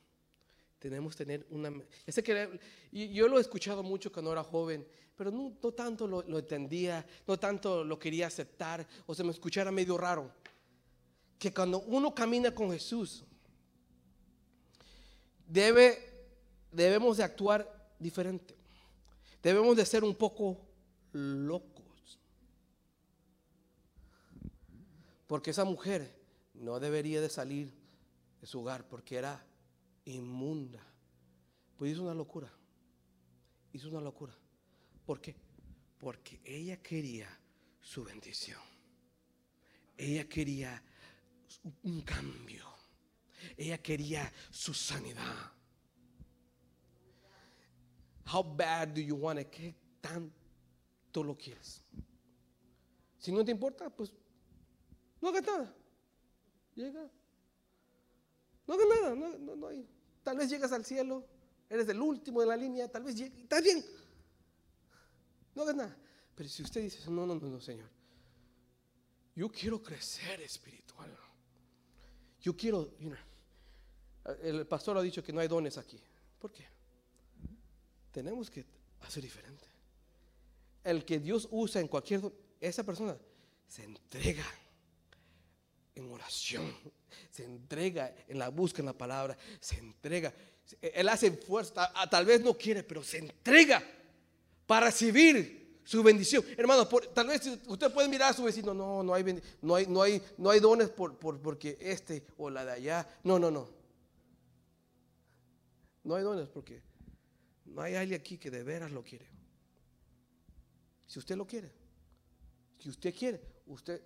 Tenemos 0.79 1.15
que 1.15 1.25
tener 1.25 1.45
una... 1.49 1.73
Ese 2.05 2.23
que, 2.23 2.59
yo 2.91 3.27
lo 3.27 3.37
he 3.37 3.41
escuchado 3.41 3.83
mucho 3.83 4.11
cuando 4.11 4.31
era 4.31 4.43
joven, 4.43 4.87
pero 5.17 5.31
no, 5.31 5.57
no 5.61 5.71
tanto 5.73 6.07
lo, 6.07 6.21
lo, 6.21 6.39
entendía, 6.39 7.05
no 7.27 7.37
tanto 7.37 7.83
lo 7.83 7.99
quería 7.99 8.27
aceptar, 8.27 8.87
o 9.05 9.13
se 9.13 9.23
me 9.25 9.31
escuchara 9.31 9.71
medio 9.71 9.97
raro. 9.97 10.31
Que 11.37 11.53
cuando 11.53 11.81
uno 11.81 12.15
camina 12.15 12.55
con 12.55 12.71
Jesús, 12.71 13.25
debe, 15.49 15.97
debemos 16.71 17.17
de 17.17 17.23
actuar 17.23 17.93
diferente. 17.99 18.55
Debemos 19.43 19.75
de 19.75 19.85
ser 19.85 20.03
un 20.03 20.15
poco 20.15 20.57
locos. 21.11 22.19
Porque 25.27 25.51
esa 25.51 25.65
mujer 25.65 26.15
no 26.53 26.79
debería 26.79 27.21
de 27.21 27.29
salir 27.29 27.73
de 28.41 28.47
su 28.47 28.61
hogar 28.61 28.87
porque 28.87 29.17
era 29.17 29.45
inmunda. 30.05 30.83
Pues 31.77 31.93
hizo 31.93 32.03
una 32.03 32.13
locura. 32.13 32.51
Hizo 33.73 33.89
una 33.89 34.01
locura. 34.01 34.33
¿Por 35.05 35.21
qué? 35.21 35.35
Porque 35.97 36.39
ella 36.43 36.77
quería 36.81 37.27
su 37.81 38.03
bendición. 38.03 38.59
Ella 39.97 40.27
quería 40.27 40.81
un 41.83 42.01
cambio. 42.01 42.68
Ella 43.59 43.77
quería 43.77 44.31
su 44.49 44.73
sanidad. 44.73 45.51
How 48.33 48.41
bad 48.41 48.87
do 48.95 49.01
you 49.01 49.17
want 49.17 49.37
it? 49.37 49.49
¿Qué 49.49 49.75
tanto 49.99 51.21
lo 51.21 51.35
quieres? 51.35 51.83
Si 53.17 53.33
no 53.33 53.43
te 53.43 53.51
importa, 53.51 53.89
pues 53.89 54.13
no 55.19 55.27
hagas 55.27 55.43
nada. 55.45 55.75
Llega. 56.73 57.11
No 58.65 58.73
hagas 58.75 58.87
nada. 58.87 59.15
No, 59.15 59.37
no, 59.37 59.55
no 59.57 59.67
hay. 59.67 59.85
Tal 60.23 60.37
vez 60.37 60.49
llegas 60.49 60.71
al 60.71 60.85
cielo, 60.85 61.27
eres 61.69 61.89
el 61.89 61.99
último 61.99 62.39
de 62.39 62.47
la 62.47 62.55
línea, 62.55 62.89
tal 62.89 63.03
vez 63.03 63.17
llegue, 63.17 63.41
está 63.41 63.59
bien. 63.59 63.83
No 65.53 65.63
hagas 65.63 65.75
nada. 65.75 65.97
Pero 66.33 66.47
si 66.47 66.63
usted 66.63 66.83
dice, 66.83 67.11
no, 67.11 67.25
no, 67.25 67.35
no, 67.35 67.49
no, 67.49 67.59
Señor. 67.59 67.89
Yo 69.35 69.49
quiero 69.49 69.83
crecer 69.83 70.39
espiritual. 70.39 71.13
Yo 72.39 72.55
quiero, 72.55 72.93
el 74.43 74.65
pastor 74.67 74.97
ha 74.97 75.01
dicho 75.01 75.23
que 75.23 75.33
no 75.33 75.39
hay 75.39 75.47
dones 75.47 75.77
aquí. 75.77 75.99
¿Por 76.39 76.51
qué? 76.51 76.65
Tenemos 78.11 78.49
que 78.49 78.65
hacer 79.01 79.23
diferente. 79.23 79.65
El 80.83 81.05
que 81.05 81.19
Dios 81.19 81.47
usa 81.51 81.81
en 81.81 81.87
cualquier, 81.87 82.21
esa 82.59 82.83
persona 82.83 83.17
se 83.67 83.83
entrega 83.83 84.45
en 85.95 86.11
oración, 86.11 86.73
se 87.29 87.43
entrega 87.43 88.13
en 88.27 88.39
la 88.39 88.49
búsqueda 88.49 88.83
en 88.83 88.85
la 88.87 88.97
palabra, 88.97 89.37
se 89.59 89.77
entrega. 89.77 90.33
Él 90.81 91.09
hace 91.09 91.31
fuerza, 91.31 91.91
tal 92.09 92.25
vez 92.25 92.41
no 92.41 92.53
quiere, 92.53 92.83
pero 92.83 93.03
se 93.03 93.17
entrega 93.17 93.83
para 94.65 94.87
recibir 94.87 95.81
su 95.83 96.03
bendición. 96.03 96.45
Hermano, 96.57 96.87
tal 96.87 97.27
vez 97.27 97.41
usted 97.67 97.91
puede 97.91 98.07
mirar 98.07 98.31
a 98.31 98.33
su 98.33 98.43
vecino, 98.43 98.73
no, 98.73 99.03
no 99.03 99.13
hay, 99.13 99.41
no 99.61 99.75
hay, 99.75 99.87
no 99.87 100.01
hay, 100.01 100.21
no 100.37 100.49
hay 100.51 100.59
dones 100.59 100.89
por, 100.89 101.17
por, 101.17 101.39
porque 101.39 101.77
este 101.79 102.23
o 102.37 102.49
la 102.49 102.63
de 102.63 102.71
allá. 102.73 103.07
No, 103.23 103.39
no, 103.39 103.49
no. 103.49 103.78
No 106.09 106.15
hay 106.15 106.23
dones 106.23 106.49
porque 106.49 106.81
no 107.65 107.83
hay 107.83 107.93
alguien 107.93 108.19
aquí 108.19 108.39
que 108.39 108.49
de 108.49 108.63
veras 108.63 108.91
lo 108.91 109.03
quiere. 109.03 109.29
Si 111.05 111.19
usted 111.19 111.35
lo 111.35 111.45
quiere, 111.45 111.71
si 112.79 112.89
usted 112.89 113.13
quiere, 113.13 113.39
usted 113.67 114.01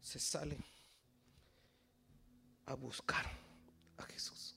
se 0.00 0.20
sale 0.20 0.56
a 2.66 2.74
buscar 2.74 3.26
a 3.96 4.02
Jesús. 4.04 4.54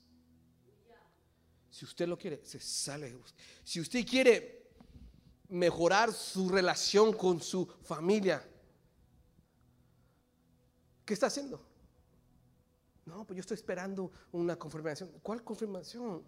Si 1.71 1.83
usted 1.83 2.07
lo 2.07 2.15
quiere, 2.15 2.45
se 2.45 2.59
sale. 2.59 3.17
Si 3.63 3.79
usted 3.79 4.05
quiere 4.05 4.69
mejorar 5.47 6.13
su 6.13 6.47
relación 6.47 7.11
con 7.13 7.41
su 7.41 7.65
familia, 7.81 8.47
¿qué 11.03 11.15
está 11.15 11.25
haciendo? 11.25 11.68
No, 13.09 13.25
pues 13.25 13.37
yo 13.37 13.41
estoy 13.41 13.55
esperando 13.55 14.11
una 14.31 14.55
confirmación. 14.55 15.11
¿Cuál 15.23 15.43
confirmación? 15.43 16.23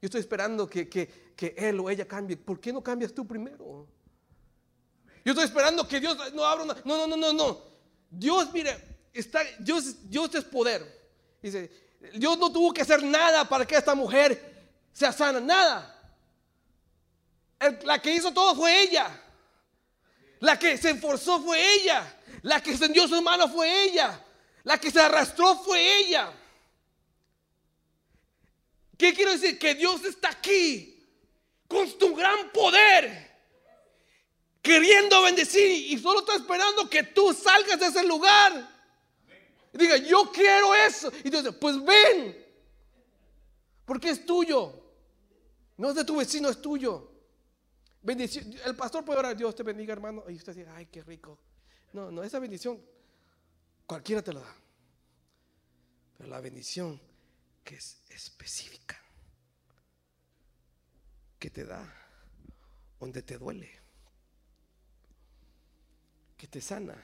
Yo 0.00 0.06
estoy 0.06 0.20
esperando 0.20 0.68
que, 0.68 0.86
que 0.88 1.54
él 1.56 1.80
o 1.80 1.88
ella 1.88 2.06
cambie. 2.06 2.36
¿Por 2.36 2.60
qué 2.60 2.72
no 2.72 2.82
cambias 2.82 3.14
tú 3.14 3.26
primero? 3.26 3.88
Yo 5.24 5.32
estoy 5.32 5.46
esperando 5.46 5.88
que 5.88 5.98
Dios 5.98 6.18
no 6.34 6.44
abra 6.44 6.64
una. 6.64 6.74
No, 6.84 6.98
no, 6.98 7.06
no, 7.06 7.16
no, 7.16 7.32
no. 7.32 7.62
Dios, 8.10 8.52
mire, 8.52 8.76
está, 9.14 9.40
Dios, 9.58 10.08
Dios 10.10 10.34
es 10.34 10.44
poder. 10.44 11.08
Dice, 11.40 11.70
Dios 12.14 12.38
no 12.38 12.52
tuvo 12.52 12.74
que 12.74 12.82
hacer 12.82 13.02
nada 13.02 13.48
para 13.48 13.66
que 13.66 13.76
esta 13.76 13.94
mujer 13.94 14.68
sea 14.92 15.10
sana, 15.10 15.40
nada. 15.40 15.90
la 17.84 17.98
que 18.00 18.14
hizo 18.14 18.30
todo 18.30 18.54
fue 18.54 18.82
ella. 18.82 19.22
La 20.40 20.58
que 20.58 20.76
se 20.76 20.90
esforzó 20.90 21.40
fue 21.40 21.76
ella. 21.76 22.20
La 22.42 22.62
que 22.62 22.72
extendió 22.72 23.08
su 23.08 23.22
mano 23.22 23.48
fue 23.48 23.84
ella. 23.84 24.22
La 24.64 24.78
que 24.78 24.90
se 24.90 25.00
arrastró 25.00 25.56
fue 25.58 25.98
ella. 26.00 26.32
¿Qué 28.98 29.14
quiero 29.14 29.32
decir? 29.32 29.58
Que 29.58 29.74
Dios 29.74 30.04
está 30.04 30.30
aquí 30.30 30.90
con 31.68 31.88
su 31.88 32.14
gran 32.14 32.50
poder 32.50 33.24
queriendo 34.64 35.22
bendecir 35.22 35.92
y 35.92 35.98
solo 35.98 36.20
está 36.20 36.36
esperando 36.36 36.88
que 36.88 37.02
tú 37.02 37.34
salgas 37.34 37.78
de 37.78 37.86
ese 37.86 38.02
lugar. 38.02 38.66
Diga, 39.74 39.98
yo 39.98 40.30
quiero 40.32 40.74
eso. 40.74 41.12
Y 41.22 41.28
dice, 41.28 41.52
pues 41.52 41.76
ven, 41.84 42.34
porque 43.84 44.08
es 44.08 44.24
tuyo. 44.24 44.72
No 45.76 45.90
es 45.90 45.96
de 45.96 46.04
tu 46.04 46.16
vecino, 46.16 46.48
es 46.48 46.62
tuyo. 46.62 47.10
Bendición. 48.00 48.54
El 48.64 48.74
pastor 48.74 49.04
puede 49.04 49.18
orar, 49.18 49.36
Dios 49.36 49.54
te 49.54 49.62
bendiga, 49.62 49.92
hermano. 49.92 50.24
Y 50.28 50.36
usted 50.36 50.54
dice, 50.54 50.70
ay, 50.74 50.86
qué 50.86 51.02
rico. 51.02 51.38
No, 51.92 52.10
no, 52.10 52.22
esa 52.22 52.38
bendición 52.38 52.80
cualquiera 53.86 54.22
te 54.22 54.32
la 54.32 54.40
da. 54.40 54.54
Pero 56.16 56.28
la 56.28 56.40
bendición 56.40 57.00
que 57.64 57.76
es 57.76 57.98
específica, 58.08 59.00
que 61.38 61.50
te 61.50 61.64
da 61.64 61.92
donde 63.00 63.22
te 63.22 63.36
duele 63.38 63.84
que 66.44 66.48
te 66.48 66.60
sana 66.60 66.94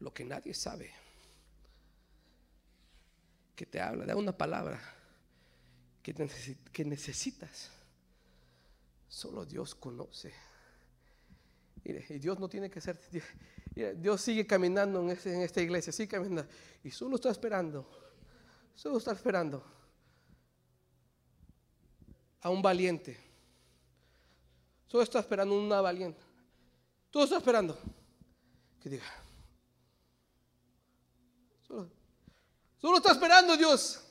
lo 0.00 0.12
que 0.12 0.26
nadie 0.26 0.52
sabe, 0.52 0.92
que 3.56 3.64
te 3.64 3.80
habla, 3.80 4.04
da 4.04 4.14
una 4.14 4.36
palabra 4.36 4.78
que, 6.02 6.12
que 6.70 6.84
necesitas. 6.84 7.70
Solo 9.08 9.46
Dios 9.46 9.74
conoce. 9.74 10.34
y 11.82 12.18
Dios 12.18 12.38
no 12.38 12.46
tiene 12.46 12.68
que 12.68 12.82
ser. 12.82 13.00
Dios 13.74 14.20
sigue 14.20 14.46
caminando 14.46 15.00
en, 15.00 15.10
esta 15.10 15.60
iglesia, 15.60 15.92
sigue 15.92 16.08
caminando. 16.08 16.50
Y 16.84 16.90
solo 16.90 17.16
está 17.16 17.30
esperando. 17.30 17.88
Solo 18.74 18.98
está 18.98 19.12
esperando 19.12 19.64
a 22.40 22.50
un 22.50 22.60
valiente. 22.60 23.18
Solo 24.86 25.02
está 25.02 25.20
esperando 25.20 25.58
una 25.58 25.80
valiente. 25.80 26.20
Todo 27.10 27.24
está 27.24 27.36
esperando 27.38 27.78
que 28.82 28.88
diga, 28.88 29.04
solo, 32.80 32.96
está 32.96 33.12
esperando 33.12 33.56
Dios. 33.56 34.02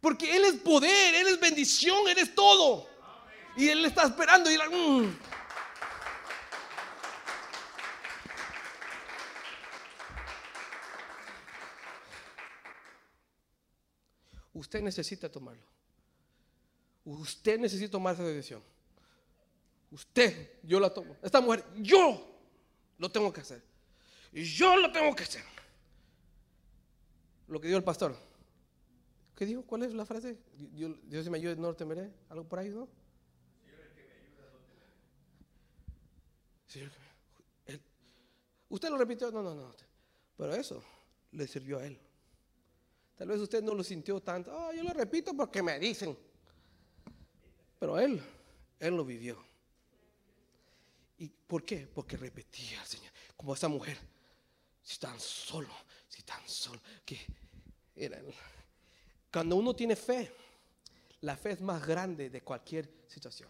Porque 0.00 0.36
Él 0.36 0.44
es 0.44 0.54
poder, 0.56 1.14
Él 1.14 1.28
es 1.28 1.40
bendición, 1.40 2.06
Él 2.08 2.18
es 2.18 2.34
todo. 2.34 2.86
Y 3.56 3.68
Él 3.68 3.84
está 3.84 4.04
esperando 4.04 4.50
y 4.50 4.56
la, 4.56 4.68
mm". 4.68 5.16
Usted 14.62 14.80
necesita 14.80 15.28
tomarlo. 15.28 15.66
Usted 17.04 17.58
necesita 17.58 17.90
tomar 17.90 18.14
esa 18.14 18.22
decisión. 18.22 18.62
Usted, 19.90 20.60
yo 20.62 20.78
la 20.78 20.88
tomo. 20.88 21.16
Esta 21.20 21.40
mujer, 21.40 21.64
yo 21.78 22.24
lo 22.96 23.10
tengo 23.10 23.32
que 23.32 23.40
hacer. 23.40 23.60
Yo 24.32 24.76
lo 24.76 24.92
tengo 24.92 25.16
que 25.16 25.24
hacer. 25.24 25.42
Lo 27.48 27.60
que 27.60 27.66
dijo 27.66 27.76
el 27.76 27.82
pastor. 27.82 28.16
¿Qué 29.34 29.46
dijo? 29.46 29.62
¿Cuál 29.62 29.82
es 29.82 29.94
la 29.94 30.06
frase? 30.06 30.38
Dios, 30.54 30.96
Dios 31.02 31.28
me 31.28 31.38
ayude, 31.38 31.56
no 31.56 31.74
temeré. 31.74 32.12
Algo 32.28 32.44
por 32.48 32.60
ahí, 32.60 32.68
¿no? 32.68 32.88
Señor 36.68 36.92
¿Usted 38.68 38.90
lo 38.90 38.96
repitió? 38.96 39.28
No, 39.32 39.42
no, 39.42 39.56
no. 39.56 39.74
Pero 40.36 40.54
eso 40.54 40.80
le 41.32 41.48
sirvió 41.48 41.80
a 41.80 41.84
él. 41.84 41.98
Tal 43.16 43.28
vez 43.28 43.40
usted 43.40 43.62
no 43.62 43.74
lo 43.74 43.84
sintió 43.84 44.20
tanto. 44.20 44.50
Oh, 44.54 44.72
yo 44.72 44.82
lo 44.82 44.92
repito 44.92 45.34
porque 45.34 45.62
me 45.62 45.78
dicen. 45.78 46.16
Pero 47.78 47.98
él, 47.98 48.22
él 48.78 48.96
lo 48.96 49.04
vivió. 49.04 49.42
¿Y 51.18 51.28
por 51.28 51.64
qué? 51.64 51.88
Porque 51.92 52.16
repetía 52.16 52.80
al 52.80 52.86
Señor, 52.86 53.12
como 53.36 53.54
esa 53.54 53.68
mujer, 53.68 53.96
si 54.82 54.98
tan 54.98 55.18
solo, 55.20 55.72
si 56.08 56.22
tan 56.22 56.48
solo, 56.48 56.80
que 57.04 57.18
era 57.94 58.20
Cuando 59.32 59.56
uno 59.56 59.74
tiene 59.74 59.94
fe, 59.94 60.32
la 61.20 61.36
fe 61.36 61.52
es 61.52 61.60
más 61.60 61.86
grande 61.86 62.30
de 62.30 62.42
cualquier 62.42 63.04
situación. 63.06 63.48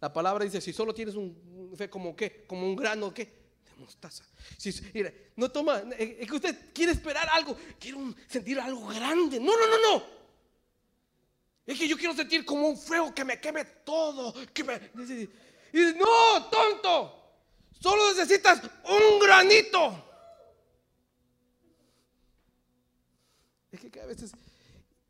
La 0.00 0.12
palabra 0.12 0.44
dice, 0.44 0.60
si 0.60 0.72
solo 0.72 0.94
tienes 0.94 1.14
un 1.14 1.72
fe 1.76 1.88
como 1.88 2.14
qué, 2.14 2.46
como 2.46 2.66
un 2.66 2.76
grano, 2.76 3.12
¿qué? 3.12 3.45
Mostaza. 3.76 4.24
No 5.36 5.50
toma, 5.50 5.82
eh, 5.98 6.18
es 6.20 6.28
que 6.28 6.36
usted 6.36 6.72
quiere 6.72 6.92
esperar 6.92 7.28
algo, 7.30 7.56
quiere 7.78 7.98
sentir 8.26 8.58
algo 8.58 8.86
grande. 8.86 9.38
No, 9.38 9.52
no, 9.56 9.66
no, 9.66 9.78
no. 9.78 10.04
Es 11.66 11.78
que 11.78 11.88
yo 11.88 11.96
quiero 11.96 12.14
sentir 12.14 12.44
como 12.44 12.68
un 12.68 12.78
fuego 12.78 13.14
que 13.14 13.24
me 13.24 13.40
queme 13.40 13.64
todo. 13.64 14.32
Que 14.54 14.64
me, 14.64 14.80
y 15.72 15.80
no, 15.94 16.50
tonto. 16.50 17.12
Solo 17.80 18.14
necesitas 18.14 18.62
un 18.88 19.18
granito. 19.18 20.04
Es 23.70 23.80
que 23.80 24.00
a 24.00 24.06
veces 24.06 24.32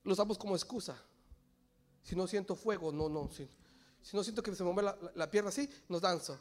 lo 0.03 0.13
usamos 0.13 0.39
como 0.39 0.57
excusa. 0.57 1.01
Si 2.03 2.17
no 2.17 2.27
siento 2.27 2.57
fuego, 2.57 2.91
no, 2.91 3.09
no. 3.09 3.31
Si, 3.31 3.49
si 4.03 4.17
no 4.17 4.25
siento 4.25 4.43
que 4.43 4.55
se 4.55 4.65
mueve 4.65 4.83
la, 4.83 4.99
la, 5.15 5.31
pierna 5.31 5.51
así, 5.51 5.69
nos 5.89 6.01
danzo. 6.01 6.39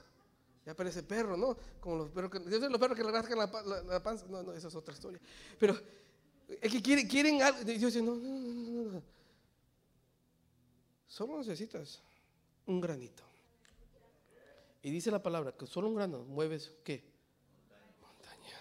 Ya 0.66 0.74
parece 0.74 1.04
perro, 1.04 1.38
¿no? 1.38 1.56
Como 1.80 1.98
los 1.98 2.10
perros 2.10 2.32
que, 2.32 2.40
los 2.40 2.80
perros 2.80 2.98
que 2.98 3.04
le 3.04 3.12
rascan 3.12 3.38
la, 3.38 3.84
la, 3.84 4.02
panza. 4.02 4.26
No, 4.28 4.42
no, 4.42 4.52
esa 4.54 4.68
es 4.68 4.76
otra 4.76 4.94
historia. 4.94 5.20
Pero 5.60 5.80
es 6.48 6.72
que 6.72 6.82
quieren, 6.82 7.08
quieren 7.08 7.42
algo. 7.42 7.64
Dios 7.64 7.94
dice, 7.94 8.02
no, 8.02 8.16
no, 8.16 8.40
no, 8.40 8.92
no. 8.94 9.04
Solo 11.08 11.38
necesitas 11.38 12.02
un 12.66 12.82
granito. 12.82 13.24
Y 14.82 14.90
dice 14.90 15.12
la 15.12 15.22
palabra 15.22 15.52
que 15.52 15.68
solo 15.68 15.88
un 15.88 15.96
grano 15.96 16.24
mueves, 16.24 16.72
¿qué? 16.84 17.04
Montaña. 18.02 18.58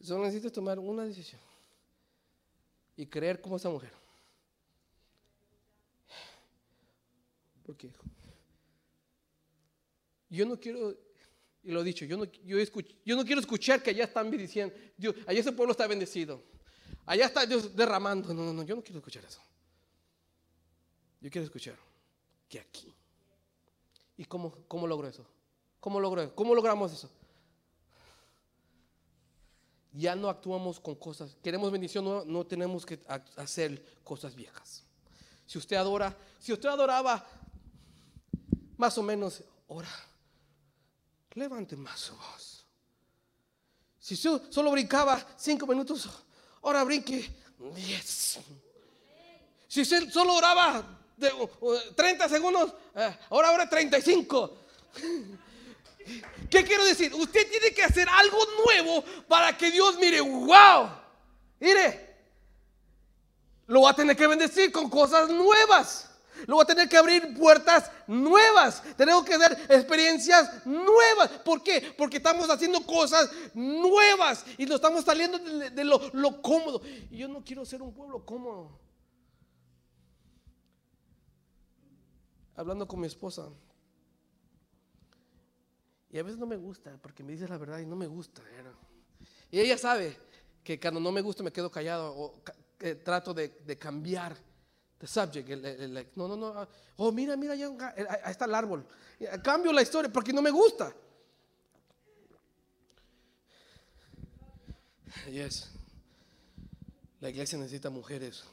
Solo 0.00 0.24
necesitas 0.24 0.52
tomar 0.52 0.78
una 0.78 1.04
decisión 1.04 1.40
y 2.96 3.06
creer 3.06 3.40
como 3.40 3.56
esa 3.56 3.68
mujer. 3.68 3.92
Porque 7.64 7.90
yo 10.28 10.44
no 10.46 10.58
quiero, 10.58 10.96
y 11.62 11.70
lo 11.70 11.80
he 11.80 11.84
dicho, 11.84 12.04
yo 12.04 12.16
no, 12.16 12.26
quiero 13.24 13.40
escuchar 13.40 13.82
que 13.82 13.90
allá 13.90 14.04
están 14.04 14.30
diciendo, 14.30 14.74
allá 15.26 15.40
ese 15.40 15.52
pueblo 15.52 15.72
está 15.72 15.86
bendecido. 15.86 16.42
Allá 17.04 17.26
está 17.26 17.46
Dios 17.46 17.74
derramando. 17.74 18.34
No, 18.34 18.44
no, 18.44 18.52
no, 18.52 18.62
yo 18.64 18.74
no 18.74 18.82
quiero 18.82 18.98
escuchar 18.98 19.24
eso. 19.24 19.40
Yo 21.20 21.30
quiero 21.30 21.44
escuchar 21.44 21.76
que 22.48 22.58
aquí. 22.58 22.92
¿Y 24.16 24.24
cómo, 24.24 24.64
cómo 24.66 24.86
logro 24.86 25.08
eso? 25.08 25.26
¿Cómo, 25.80 26.00
logro, 26.00 26.34
¿Cómo 26.34 26.54
logramos 26.54 26.92
eso? 26.92 27.10
Ya 29.92 30.14
no 30.14 30.28
actuamos 30.28 30.80
con 30.80 30.96
cosas. 30.96 31.36
Queremos 31.42 31.70
bendición, 31.70 32.04
no 32.30 32.46
tenemos 32.46 32.84
que 32.84 33.00
hacer 33.36 33.82
cosas 34.02 34.34
viejas. 34.34 34.84
Si 35.46 35.58
usted 35.58 35.76
adora, 35.76 36.16
si 36.40 36.52
usted 36.52 36.68
adoraba 36.68 37.24
más 38.76 38.98
o 38.98 39.02
menos, 39.02 39.42
ora, 39.68 39.88
levante 41.36 41.76
más 41.76 42.00
su 42.00 42.16
voz. 42.16 42.66
Si 43.98 44.16
solo 44.16 44.70
brincaba 44.70 45.24
cinco 45.36 45.66
minutos, 45.66 46.08
ahora 46.62 46.84
brinque 46.84 47.28
diez. 47.74 48.38
Si 49.68 49.82
usted 49.82 50.10
solo 50.10 50.34
oraba 50.34 50.84
de, 51.16 51.30
30 51.94 52.28
segundos, 52.28 52.72
eh, 52.94 53.18
ahora 53.30 53.48
ahora 53.48 53.68
35. 53.68 54.58
¿Qué 56.50 56.64
quiero 56.64 56.84
decir? 56.84 57.12
Usted 57.14 57.50
tiene 57.50 57.72
que 57.72 57.82
hacer 57.82 58.08
algo 58.08 58.38
nuevo 58.64 59.04
para 59.26 59.56
que 59.56 59.70
Dios 59.70 59.98
mire, 59.98 60.20
wow, 60.20 60.88
mire, 61.58 62.16
lo 63.66 63.82
va 63.82 63.90
a 63.90 63.96
tener 63.96 64.16
que 64.16 64.26
bendecir 64.26 64.70
con 64.70 64.88
cosas 64.88 65.28
nuevas. 65.28 66.15
Luego 66.46 66.62
a 66.62 66.66
tener 66.66 66.88
que 66.88 66.96
abrir 66.96 67.34
puertas 67.34 67.90
nuevas. 68.06 68.82
Tenemos 68.96 69.24
que 69.24 69.38
dar 69.38 69.52
experiencias 69.68 70.66
nuevas. 70.66 71.28
¿Por 71.44 71.62
qué? 71.62 71.94
Porque 71.96 72.18
estamos 72.18 72.48
haciendo 72.50 72.84
cosas 72.84 73.30
nuevas 73.54 74.44
y 74.58 74.66
nos 74.66 74.76
estamos 74.76 75.04
saliendo 75.04 75.38
de, 75.38 75.84
lo, 75.84 76.42
cómodo. 76.42 76.82
Y 77.10 77.18
yo 77.18 77.28
no 77.28 77.44
quiero 77.44 77.64
ser 77.64 77.82
un 77.82 77.92
pueblo 77.92 78.24
cómodo. 78.24 78.78
Hablando 82.54 82.86
con 82.86 83.00
mi 83.00 83.06
esposa. 83.06 83.48
Y 86.10 86.18
a 86.18 86.22
veces 86.22 86.38
no 86.38 86.46
me 86.46 86.56
gusta 86.56 86.96
porque 87.02 87.22
me 87.22 87.32
dice 87.32 87.48
la 87.48 87.58
verdad 87.58 87.78
y 87.78 87.86
no 87.86 87.96
me 87.96 88.06
gusta. 88.06 88.42
Y 89.50 89.60
ella 89.60 89.76
sabe 89.76 90.16
que 90.64 90.80
cuando 90.80 91.00
no 91.00 91.12
me 91.12 91.20
gusta 91.20 91.42
me 91.42 91.52
quedo 91.52 91.70
callado 91.70 92.14
o 92.16 92.42
eh, 92.80 92.94
trato 92.94 93.34
de 93.34 93.78
cambiar 93.78 94.36
the 94.98 95.06
subject. 95.06 95.48
no, 96.16 96.28
no, 96.28 96.36
no. 96.36 96.48
Ah, 96.48 96.68
oh, 96.96 97.12
mira, 97.12 97.36
mira, 97.36 97.54
ya, 97.54 97.68
ahí 98.24 98.30
está 98.30 98.46
el 98.46 98.54
árbol. 98.54 98.86
Cambio 99.42 99.72
la 99.72 99.82
historia 99.82 100.10
porque 100.12 100.32
no 100.32 100.42
me 100.42 100.50
gusta. 100.50 100.94
Yes. 105.30 105.70
La 107.20 107.30
iglesia 107.30 107.58
necesita 107.58 107.90
mujeres 107.90 108.44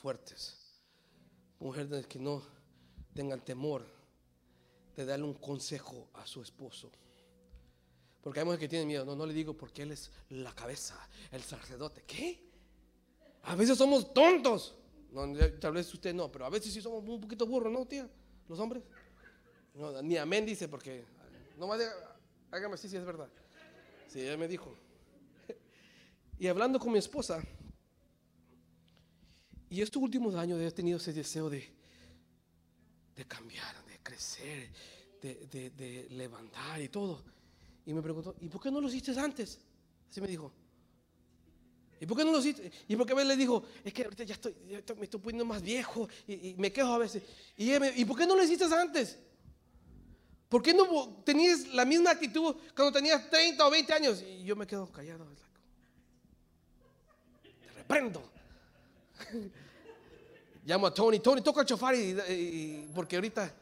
fuertes. 0.00 0.56
Mujeres 1.60 2.06
que 2.06 2.18
no 2.18 2.42
tengan 3.14 3.40
temor 3.40 3.84
de 4.96 5.04
darle 5.04 5.24
un 5.24 5.34
consejo 5.34 6.08
a 6.14 6.26
su 6.26 6.42
esposo. 6.42 6.90
Porque 8.20 8.40
hay 8.40 8.44
mujeres 8.44 8.60
que 8.60 8.68
tienen 8.68 8.88
miedo. 8.88 9.04
No, 9.04 9.14
no 9.16 9.26
le 9.26 9.32
digo 9.32 9.54
porque 9.56 9.82
él 9.82 9.92
es 9.92 10.10
la 10.30 10.52
cabeza, 10.52 10.96
el 11.30 11.42
sacerdote. 11.42 12.02
¿Qué? 12.06 12.44
A 13.44 13.54
veces 13.54 13.78
somos 13.78 14.12
tontos. 14.12 14.74
No, 15.10 15.24
tal 15.60 15.72
vez 15.72 15.92
usted 15.92 16.14
no, 16.14 16.30
pero 16.30 16.44
a 16.44 16.50
veces 16.50 16.72
sí 16.72 16.80
somos 16.82 17.02
un 17.06 17.20
poquito 17.20 17.46
burros, 17.46 17.72
¿no, 17.72 17.86
tía? 17.86 18.08
Los 18.48 18.58
hombres. 18.58 18.82
ni 20.02 20.16
amén 20.16 20.44
dice 20.44 20.68
porque, 20.68 21.04
no 21.58 21.66
más 21.66 21.80
hágame 22.50 22.74
así 22.74 22.88
si 22.88 22.96
es 22.96 23.04
verdad. 23.04 23.28
Sí, 24.08 24.20
ella 24.20 24.36
me 24.36 24.48
dijo. 24.48 24.74
Y 26.40 26.46
hablando 26.46 26.78
con 26.78 26.92
mi 26.92 27.00
esposa, 27.00 27.42
y 29.68 29.82
estos 29.82 30.00
últimos 30.00 30.36
años 30.36 30.60
he 30.60 30.70
tenido 30.70 30.98
ese 30.98 31.12
deseo 31.12 31.50
de, 31.50 31.68
de 33.16 33.24
cambiar, 33.24 33.84
de 33.86 33.98
crecer, 34.00 34.70
de, 35.20 35.70
de 35.70 36.06
levantar 36.10 36.80
y 36.80 36.88
todo. 36.88 37.24
Y 37.84 37.92
me 37.92 38.02
preguntó, 38.02 38.36
¿y 38.40 38.48
por 38.48 38.62
qué 38.62 38.70
no 38.70 38.80
lo 38.80 38.88
hiciste 38.88 39.18
antes? 39.18 39.58
Así 40.08 40.20
me 40.20 40.28
dijo. 40.28 40.52
¿Y 42.00 42.06
por 42.06 42.16
qué 42.16 42.24
no 42.24 42.32
lo 42.32 42.38
hiciste? 42.38 42.70
Y 42.86 42.96
porque 42.96 43.12
a 43.12 43.16
veces 43.16 43.28
le 43.28 43.36
dijo, 43.36 43.64
es 43.84 43.92
que 43.92 44.04
ahorita 44.04 44.24
ya 44.24 44.34
estoy, 44.34 44.54
me 44.96 45.04
estoy 45.04 45.20
poniendo 45.20 45.44
más 45.44 45.62
viejo 45.62 46.08
y, 46.26 46.54
me 46.56 46.72
quejo 46.72 46.92
a 46.92 46.98
veces. 46.98 47.22
Y, 47.56 47.72
¿y 47.72 48.04
por 48.04 48.16
qué 48.16 48.26
no 48.26 48.36
lo 48.36 48.42
hiciste 48.42 48.64
antes? 48.64 49.18
¿Por 50.48 50.62
qué 50.62 50.72
no 50.72 51.22
tenías 51.24 51.68
la 51.68 51.84
misma 51.84 52.12
actitud 52.12 52.56
cuando 52.74 52.92
tenías 52.92 53.28
30 53.28 53.66
o 53.66 53.70
20 53.70 53.92
años? 53.92 54.22
Y 54.22 54.44
yo 54.44 54.56
me 54.56 54.66
quedo 54.66 54.90
callado. 54.90 55.26
Te 57.42 57.70
reprendo. 57.72 58.22
Llamo 60.64 60.86
a 60.86 60.94
Tony, 60.94 61.20
Tony, 61.20 61.42
toca 61.42 61.62
el 61.62 61.66
chofar 61.66 61.94
y, 61.94 62.88
porque 62.94 63.16
ahorita... 63.16 63.54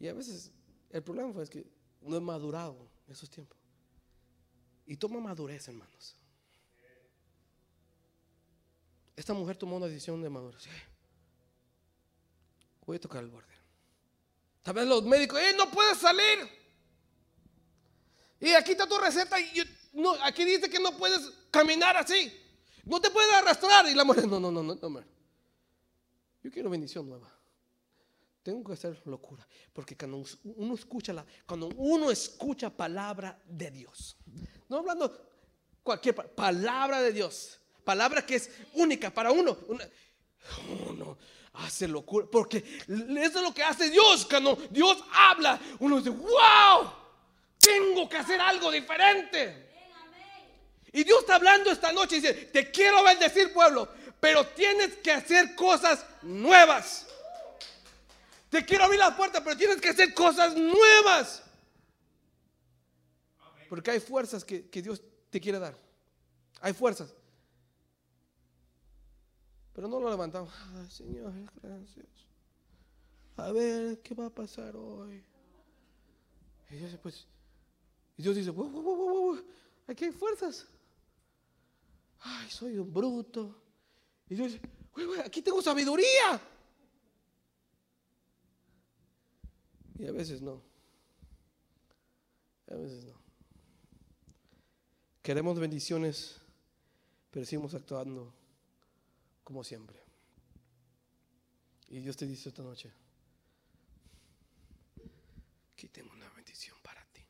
Y 0.00 0.08
a 0.08 0.12
veces 0.12 0.50
el 0.90 1.02
problema 1.02 1.32
fue 1.32 1.48
que 1.48 1.64
no 2.02 2.16
he 2.16 2.20
madurado 2.20 2.76
en 3.06 3.12
esos 3.12 3.30
tiempos. 3.30 3.63
Y 4.86 4.96
toma 4.96 5.20
madurez, 5.20 5.66
hermanos. 5.68 6.14
Esta 9.16 9.32
mujer 9.32 9.56
tomó 9.56 9.76
una 9.76 9.86
decisión 9.86 10.20
de 10.22 10.28
madurez. 10.28 10.64
Voy 12.84 12.96
a 12.96 13.00
tocar 13.00 13.22
el 13.22 13.30
borde. 13.30 13.54
Tal 14.62 14.74
vez 14.74 14.86
los 14.86 15.04
médicos, 15.04 15.40
¡eh, 15.40 15.54
no 15.56 15.70
puedes 15.70 15.98
salir! 15.98 16.48
Y 18.40 18.52
aquí 18.52 18.72
está 18.72 18.86
tu 18.86 18.98
receta. 18.98 19.36
Aquí 20.22 20.44
dice 20.44 20.68
que 20.68 20.78
no 20.78 20.96
puedes 20.96 21.30
caminar 21.50 21.96
así. 21.96 22.32
No 22.84 23.00
te 23.00 23.10
puedes 23.10 23.32
arrastrar. 23.32 23.86
Y 23.86 23.94
la 23.94 24.04
mujer, 24.04 24.26
no, 24.26 24.38
no, 24.38 24.50
no, 24.50 24.62
no, 24.62 24.74
no. 24.74 25.04
Yo 26.42 26.50
quiero 26.50 26.68
bendición 26.68 27.08
nueva. 27.08 27.33
Tengo 28.44 28.62
que 28.62 28.74
hacer 28.74 29.00
locura. 29.06 29.44
Porque 29.72 29.96
cuando 29.96 30.22
uno 30.44 30.74
escucha, 30.74 31.14
la, 31.14 31.24
cuando 31.46 31.68
uno 31.68 32.10
escucha 32.10 32.68
palabra 32.68 33.40
de 33.46 33.70
Dios, 33.70 34.18
no 34.68 34.76
hablando 34.76 35.18
cualquier 35.82 36.14
palabra 36.14 37.00
de 37.00 37.12
Dios, 37.12 37.58
palabra 37.84 38.24
que 38.24 38.34
es 38.34 38.50
única 38.74 39.10
para 39.10 39.32
uno, 39.32 39.56
uno 40.88 41.16
hace 41.54 41.88
locura. 41.88 42.26
Porque 42.30 42.58
eso 42.58 43.38
es 43.38 43.42
lo 43.42 43.54
que 43.54 43.62
hace 43.62 43.88
Dios. 43.88 44.26
Cuando 44.26 44.56
Dios 44.70 45.02
habla, 45.10 45.58
uno 45.78 45.96
dice, 45.96 46.10
wow, 46.10 46.92
tengo 47.58 48.06
que 48.10 48.18
hacer 48.18 48.38
algo 48.42 48.70
diferente. 48.70 49.72
Y 50.92 51.02
Dios 51.02 51.20
está 51.20 51.36
hablando 51.36 51.70
esta 51.70 51.92
noche 51.92 52.18
y 52.18 52.20
dice, 52.20 52.34
te 52.34 52.70
quiero 52.70 53.02
bendecir 53.02 53.54
pueblo, 53.54 53.88
pero 54.20 54.46
tienes 54.48 54.96
que 54.96 55.12
hacer 55.12 55.54
cosas 55.54 56.04
nuevas. 56.20 57.06
Te 58.54 58.64
quiero 58.64 58.84
abrir 58.84 59.00
las 59.00 59.16
puertas, 59.16 59.42
pero 59.42 59.56
tienes 59.56 59.80
que 59.80 59.88
hacer 59.88 60.14
cosas 60.14 60.54
nuevas. 60.54 61.42
Porque 63.68 63.90
hay 63.90 63.98
fuerzas 63.98 64.44
que, 64.44 64.62
Dios 64.80 65.02
te 65.28 65.40
quiere 65.40 65.58
dar. 65.58 65.76
Hay 66.60 66.72
fuerzas. 66.72 67.12
Pero 69.72 69.88
no 69.88 69.98
lo 69.98 70.08
levantamos. 70.08 70.54
Ay, 70.76 70.88
Señor, 70.88 71.32
gracias. 71.60 72.06
A 73.38 73.50
ver, 73.50 74.00
¿qué 74.02 74.14
va 74.14 74.26
a 74.26 74.30
pasar 74.30 74.76
hoy? 74.76 75.24
Y 76.70 76.76
Dios, 76.76 76.96
pues, 77.02 77.26
Dios 78.16 78.36
dice, 78.36 78.50
"Wow, 78.50 79.44
aquí 79.88 80.04
hay 80.04 80.12
fuerzas. 80.12 80.64
Ay, 82.20 82.48
soy 82.50 82.78
un 82.78 82.94
bruto. 82.94 83.60
Y 84.28 84.36
Dios 84.36 84.52
dice, 84.52 84.64
"Güey, 84.92 85.06
güey, 85.06 85.20
aquí 85.22 85.42
tengo 85.42 85.60
sabiduría. 85.60 86.53
Y 89.98 90.06
a 90.06 90.12
veces 90.12 90.42
no. 90.42 90.62
A 92.70 92.74
veces 92.74 93.04
no. 93.04 93.14
Queremos 95.22 95.58
bendiciones, 95.58 96.40
pero 97.30 97.46
seguimos 97.46 97.74
actuando 97.74 98.32
como 99.42 99.62
siempre. 99.64 99.98
Y 101.88 102.00
Dios 102.00 102.16
te 102.16 102.26
dice 102.26 102.48
esta 102.48 102.62
noche, 102.62 102.90
aquí 105.72 105.88
tengo 105.88 106.12
una 106.12 106.28
bendición 106.30 106.76
para 106.82 107.04
ti, 107.12 107.22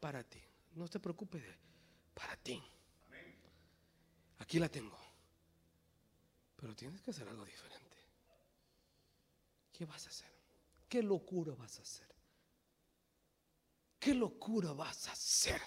para 0.00 0.24
ti. 0.24 0.40
No 0.74 0.88
te 0.88 0.98
preocupes, 0.98 1.42
de- 1.42 1.56
para 2.14 2.36
ti. 2.36 2.62
Aquí 4.38 4.58
la 4.58 4.68
tengo. 4.68 4.98
Pero 6.56 6.74
tienes 6.74 7.00
que 7.02 7.10
hacer 7.10 7.28
algo 7.28 7.44
diferente. 7.44 7.96
¿Qué 9.72 9.84
vas 9.86 10.06
a 10.06 10.10
hacer? 10.10 10.39
¿Qué 10.90 11.04
locura 11.04 11.54
vas 11.54 11.78
a 11.78 11.82
hacer? 11.82 12.08
¿Qué 14.00 14.12
locura 14.12 14.72
vas 14.72 15.06
a 15.06 15.12
hacer? 15.12 15.60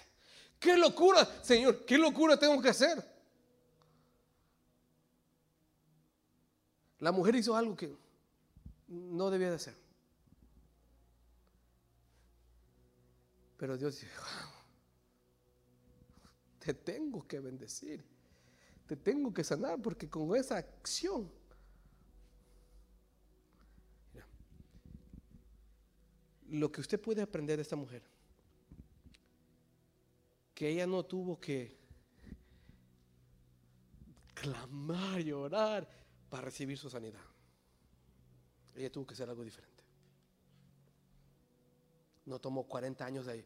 ¿Qué 0.60 0.76
locura, 0.76 1.24
Señor? 1.42 1.86
¿Qué 1.86 1.96
locura 1.96 2.38
tengo 2.38 2.60
que 2.60 2.68
hacer? 2.68 3.02
La 6.98 7.10
mujer 7.10 7.36
hizo 7.36 7.56
algo 7.56 7.74
que 7.74 7.96
no 8.86 9.30
debía 9.30 9.48
de 9.48 9.56
hacer. 9.56 9.74
Pero 13.56 13.78
Dios 13.78 13.98
dijo, 13.98 14.24
te 16.58 16.74
tengo 16.74 17.26
que 17.26 17.40
bendecir, 17.40 18.04
te 18.86 18.94
tengo 18.94 19.32
que 19.32 19.42
sanar, 19.42 19.80
porque 19.80 20.10
con 20.10 20.36
esa 20.36 20.58
acción, 20.58 21.32
lo 26.50 26.70
que 26.70 26.80
usted 26.80 27.00
puede 27.00 27.22
aprender 27.22 27.56
de 27.56 27.62
esta 27.62 27.76
mujer, 27.76 28.02
que 30.54 30.68
ella 30.68 30.86
no 30.86 31.04
tuvo 31.04 31.40
que 31.40 31.76
clamar 34.34 35.20
y 35.20 35.32
orar 35.32 35.88
para 36.28 36.44
recibir 36.44 36.76
su 36.78 36.90
sanidad. 36.90 37.20
Ella 38.74 38.90
tuvo 38.90 39.06
que 39.06 39.14
hacer 39.14 39.28
algo 39.28 39.44
diferente. 39.44 39.74
No 42.26 42.38
tomó 42.40 42.64
40 42.64 43.04
años 43.04 43.26
de, 43.26 43.44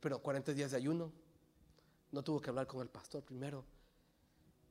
pero 0.00 0.20
40 0.20 0.52
días 0.52 0.70
de 0.70 0.76
ayuno. 0.76 1.12
No 2.12 2.22
tuvo 2.22 2.40
que 2.40 2.50
hablar 2.50 2.66
con 2.66 2.80
el 2.80 2.88
pastor 2.88 3.22
primero. 3.22 3.64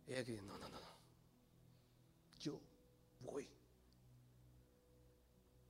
Ella 0.07 0.23
que 0.23 0.41
no, 0.41 0.57
no, 0.57 0.69
no, 0.69 0.79
no. 0.79 0.97
Yo 2.39 2.59
voy 3.19 3.47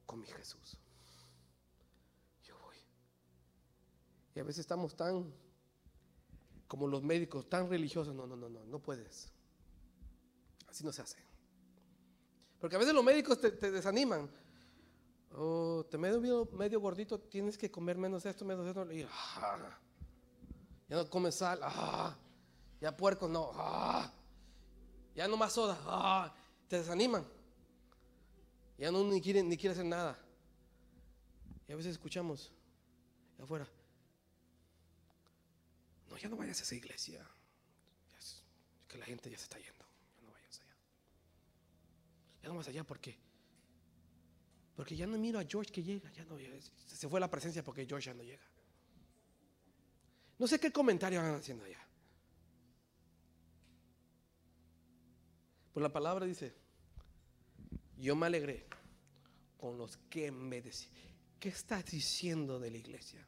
con 0.06 0.20
mi 0.20 0.28
Jesús. 0.28 0.78
Yo 2.44 2.58
voy. 2.60 2.78
Y 4.38 4.40
a 4.40 4.44
veces 4.44 4.60
estamos 4.60 4.96
tan 4.96 5.34
como 6.68 6.88
los 6.88 7.02
médicos, 7.02 7.50
tan 7.50 7.68
religiosos. 7.68 8.14
No, 8.14 8.28
no, 8.28 8.36
no, 8.36 8.48
no, 8.48 8.64
no 8.66 8.80
puedes. 8.80 9.32
Así 10.68 10.84
no 10.84 10.92
se 10.92 11.02
hace. 11.02 11.18
Porque 12.60 12.76
a 12.76 12.80
veces 12.80 12.94
los 12.94 13.04
médicos 13.04 13.42
te, 13.42 13.50
te 13.50 13.72
desaniman. 13.72 14.30
Oh, 15.32 15.84
te 15.90 15.98
medio, 15.98 16.48
medio 16.52 16.80
gordito, 16.80 17.20
tienes 17.20 17.58
que 17.58 17.72
comer 17.72 17.98
menos 17.98 18.28
esto, 18.28 18.46
menos 18.46 18.68
esto. 18.68 18.88
Ah, 19.10 19.58
ya 20.88 20.98
no 20.98 21.10
comes 21.10 21.34
sal. 21.34 21.60
ah, 21.64 22.16
ya 22.80 22.96
puerco, 22.96 23.28
no. 23.28 23.50
ah, 23.56 24.14
ya 25.16 25.28
no 25.28 25.36
más 25.36 25.54
soda. 25.54 25.80
ah, 25.88 26.32
te 26.68 26.78
desaniman. 26.78 27.26
Ya 28.78 28.92
no 28.92 29.04
ni 29.04 29.20
quieren 29.20 29.50
ni 29.50 29.58
quiere 29.58 29.74
hacer 29.74 29.86
nada. 29.86 30.16
Y 31.68 31.72
a 31.72 31.76
veces 31.76 31.94
escuchamos 31.94 32.54
afuera. 33.42 33.68
No, 36.10 36.18
ya 36.18 36.30
no 36.30 36.36
vayas 36.38 36.60
a 36.60 36.64
esa 36.64 36.76
iglesia. 36.76 37.26
Es- 38.18 38.44
que 38.88 38.98
la 38.98 39.06
gente 39.06 39.30
ya 39.30 39.38
se 39.38 39.44
está 39.44 39.58
yendo. 39.58 39.86
Ya 40.16 40.22
no 40.26 40.32
vayas 40.32 40.60
allá. 40.62 40.76
Ya 42.44 42.50
no 42.50 42.56
vas 42.56 42.68
allá 42.68 42.84
porque 42.84 43.18
porque 44.78 44.96
ya 44.96 45.08
no 45.08 45.18
miro 45.18 45.40
a 45.40 45.44
George 45.44 45.72
que 45.72 45.82
llega, 45.82 46.12
ya 46.12 46.24
no 46.26 46.38
se 46.86 47.10
fue 47.10 47.20
la 47.20 47.32
presencia 47.32 47.64
porque 47.64 47.88
George 47.88 48.06
ya 48.06 48.14
no 48.14 48.22
llega. 48.22 48.46
No 50.38 50.48
sé 50.48 50.60
qué 50.60 50.72
comentario 50.72 51.20
van 51.20 51.34
haciendo 51.34 51.64
allá. 51.66 51.84
Pues 55.74 55.82
la 55.82 55.92
palabra 55.92 56.28
dice, 56.28 56.54
yo 57.98 58.16
me 58.16 58.28
alegré 58.28 58.68
con 59.58 59.80
los 59.80 59.98
que 60.10 60.32
me 60.32 60.62
decían. 60.62 60.94
¿Qué 61.40 61.50
estás 61.50 61.84
diciendo 61.86 62.60
de 62.60 62.70
la 62.70 62.78
iglesia? 62.78 63.28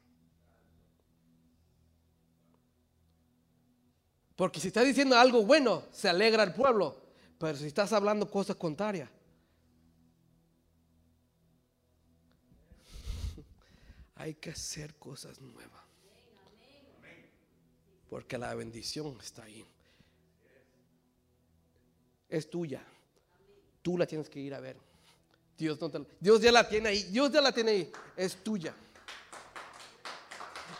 Porque 4.40 4.58
si 4.58 4.68
estás 4.68 4.86
diciendo 4.86 5.18
algo 5.18 5.44
bueno, 5.44 5.82
se 5.92 6.08
alegra 6.08 6.42
el 6.42 6.54
pueblo. 6.54 6.96
Pero 7.38 7.58
si 7.58 7.66
estás 7.66 7.92
hablando 7.92 8.30
cosas 8.30 8.56
contrarias, 8.56 9.10
hay 14.14 14.32
que 14.36 14.48
hacer 14.48 14.94
cosas 14.94 15.38
nuevas. 15.42 15.82
Porque 18.08 18.38
la 18.38 18.54
bendición 18.54 19.18
está 19.20 19.42
ahí. 19.42 19.62
Es 22.30 22.48
tuya. 22.48 22.82
Tú 23.82 23.98
la 23.98 24.06
tienes 24.06 24.30
que 24.30 24.40
ir 24.40 24.54
a 24.54 24.60
ver. 24.60 24.78
Dios, 25.58 25.78
no 25.82 25.90
te 25.90 26.02
Dios 26.18 26.40
ya 26.40 26.50
la 26.50 26.66
tiene 26.66 26.88
ahí. 26.88 27.02
Dios 27.02 27.30
ya 27.30 27.42
la 27.42 27.52
tiene 27.52 27.72
ahí. 27.72 27.92
Es 28.16 28.42
tuya. 28.42 28.74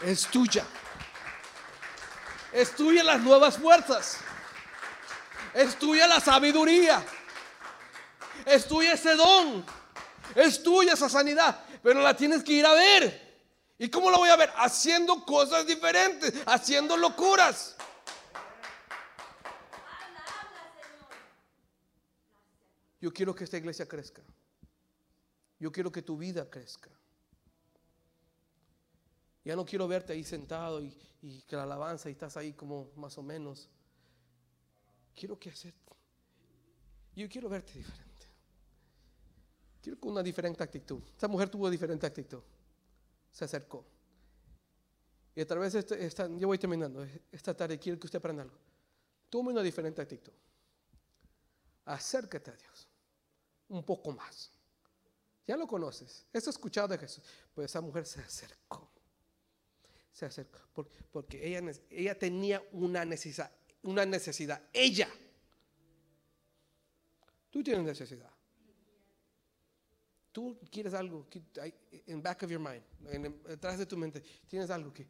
Es 0.01 0.27
tuya. 0.29 0.65
Es 2.53 2.75
tuya 2.75 3.05
las 3.05 3.21
nuevas 3.21 3.59
fuerzas. 3.59 4.19
Es 5.55 5.79
tuya 5.79 6.07
la 6.07 6.21
sabiduría. 6.21 7.05
Es 8.45 8.67
tuya 8.67 8.95
ese 8.95 9.15
don. 9.15 9.65
Es 10.35 10.63
tuya 10.63 10.95
esa 10.95 11.09
sanidad. 11.09 11.65
Pero 11.83 12.01
la 12.01 12.17
tienes 12.17 12.43
que 12.43 12.53
ir 12.53 12.67
a 12.67 12.75
ver. 12.75 13.31
¿Y 13.79 13.89
cómo 13.89 14.11
la 14.11 14.19
voy 14.19 14.29
a 14.29 14.37
ver? 14.37 14.53
Haciendo 14.57 15.25
cosas 15.25 15.67
diferentes. 15.67 16.35
Haciendo 16.47 16.97
locuras. 16.97 17.77
Yo 23.01 23.13
quiero 23.13 23.35
que 23.35 23.45
esta 23.45 23.57
iglesia 23.57 23.87
crezca. 23.89 24.23
Yo 25.59 25.73
quiero 25.73 25.91
que 25.91 26.03
tu 26.03 26.19
vida 26.19 26.49
crezca. 26.51 26.91
Ya 29.45 29.57
no 29.57 29.65
quiero 29.65 29.89
verte 29.89 30.13
ahí 30.13 30.23
sentado 30.25 30.83
y, 30.83 30.93
que 31.47 31.57
la 31.57 31.63
alabanza 31.63 32.09
y 32.09 32.13
estás 32.13 32.37
ahí 32.37 32.53
como 32.53 32.91
más 32.97 33.17
o 33.19 33.23
menos. 33.23 33.69
Quiero 35.15 35.39
que 35.39 35.51
hacer. 35.51 35.75
Yo 37.15 37.29
quiero 37.29 37.49
verte 37.49 37.73
diferente. 37.75 38.27
Quiero 39.83 39.99
con 39.99 40.13
una 40.13 40.23
diferente 40.23 40.63
actitud. 40.63 41.03
Esta 41.09 41.29
mujer 41.29 41.49
tuvo 41.49 41.69
diferente 41.71 42.07
actitud. 42.07 42.43
Se 43.31 43.45
acercó. 43.45 43.85
Y 45.35 45.41
a 45.41 45.47
través 45.47 45.73
de 45.73 45.81
este- 45.81 46.05
esta, 46.05 46.29
yo 46.29 46.47
voy 46.47 46.59
terminando. 46.59 47.07
Esta 47.33 47.55
tarde 47.55 47.79
quiero 47.79 47.99
que 47.99 48.07
usted 48.07 48.19
aprenda 48.19 48.43
algo. 48.43 48.57
Tome 49.29 49.53
una 49.53 49.63
diferente 49.63 50.03
actitud. 50.03 50.33
Acércate 51.85 52.51
a 52.51 52.57
Dios. 52.57 52.89
Un 53.69 53.85
poco 53.85 54.13
más. 54.13 54.51
Ya 55.47 55.57
lo 55.57 55.67
conoces. 55.67 56.27
Has 56.33 56.47
escuchado 56.47 56.89
de 56.89 56.99
Jesús. 56.99 57.25
Pues 57.55 57.71
esa 57.71 57.81
mujer 57.81 58.07
se 58.07 58.21
acercó. 58.21 58.89
Se 60.21 60.27
acercó. 60.27 60.59
por- 60.75 60.87
Porque 61.11 61.43
ella, 61.47 61.63
ella 61.89 62.19
tenía 62.19 62.63
una 62.73 63.07
necesidad. 63.07 63.51
Una 63.85 64.05
necesidad. 64.05 64.63
Ella. 64.71 65.09
Tú 67.49 67.63
tienes 67.63 67.83
necesidad. 67.85 68.31
Tú 70.31 70.59
quieres 70.71 70.93
algo 70.93 71.27
en 72.07 72.23
back 72.23 72.43
of 72.43 72.51
your 72.51 72.61
mind, 72.61 72.83
en- 73.07 73.43
detrás 73.45 73.79
de 73.79 73.87
tu 73.87 73.97
mente, 73.97 74.21
tienes 74.47 74.69
algo 74.69 74.93
que, 74.93 75.09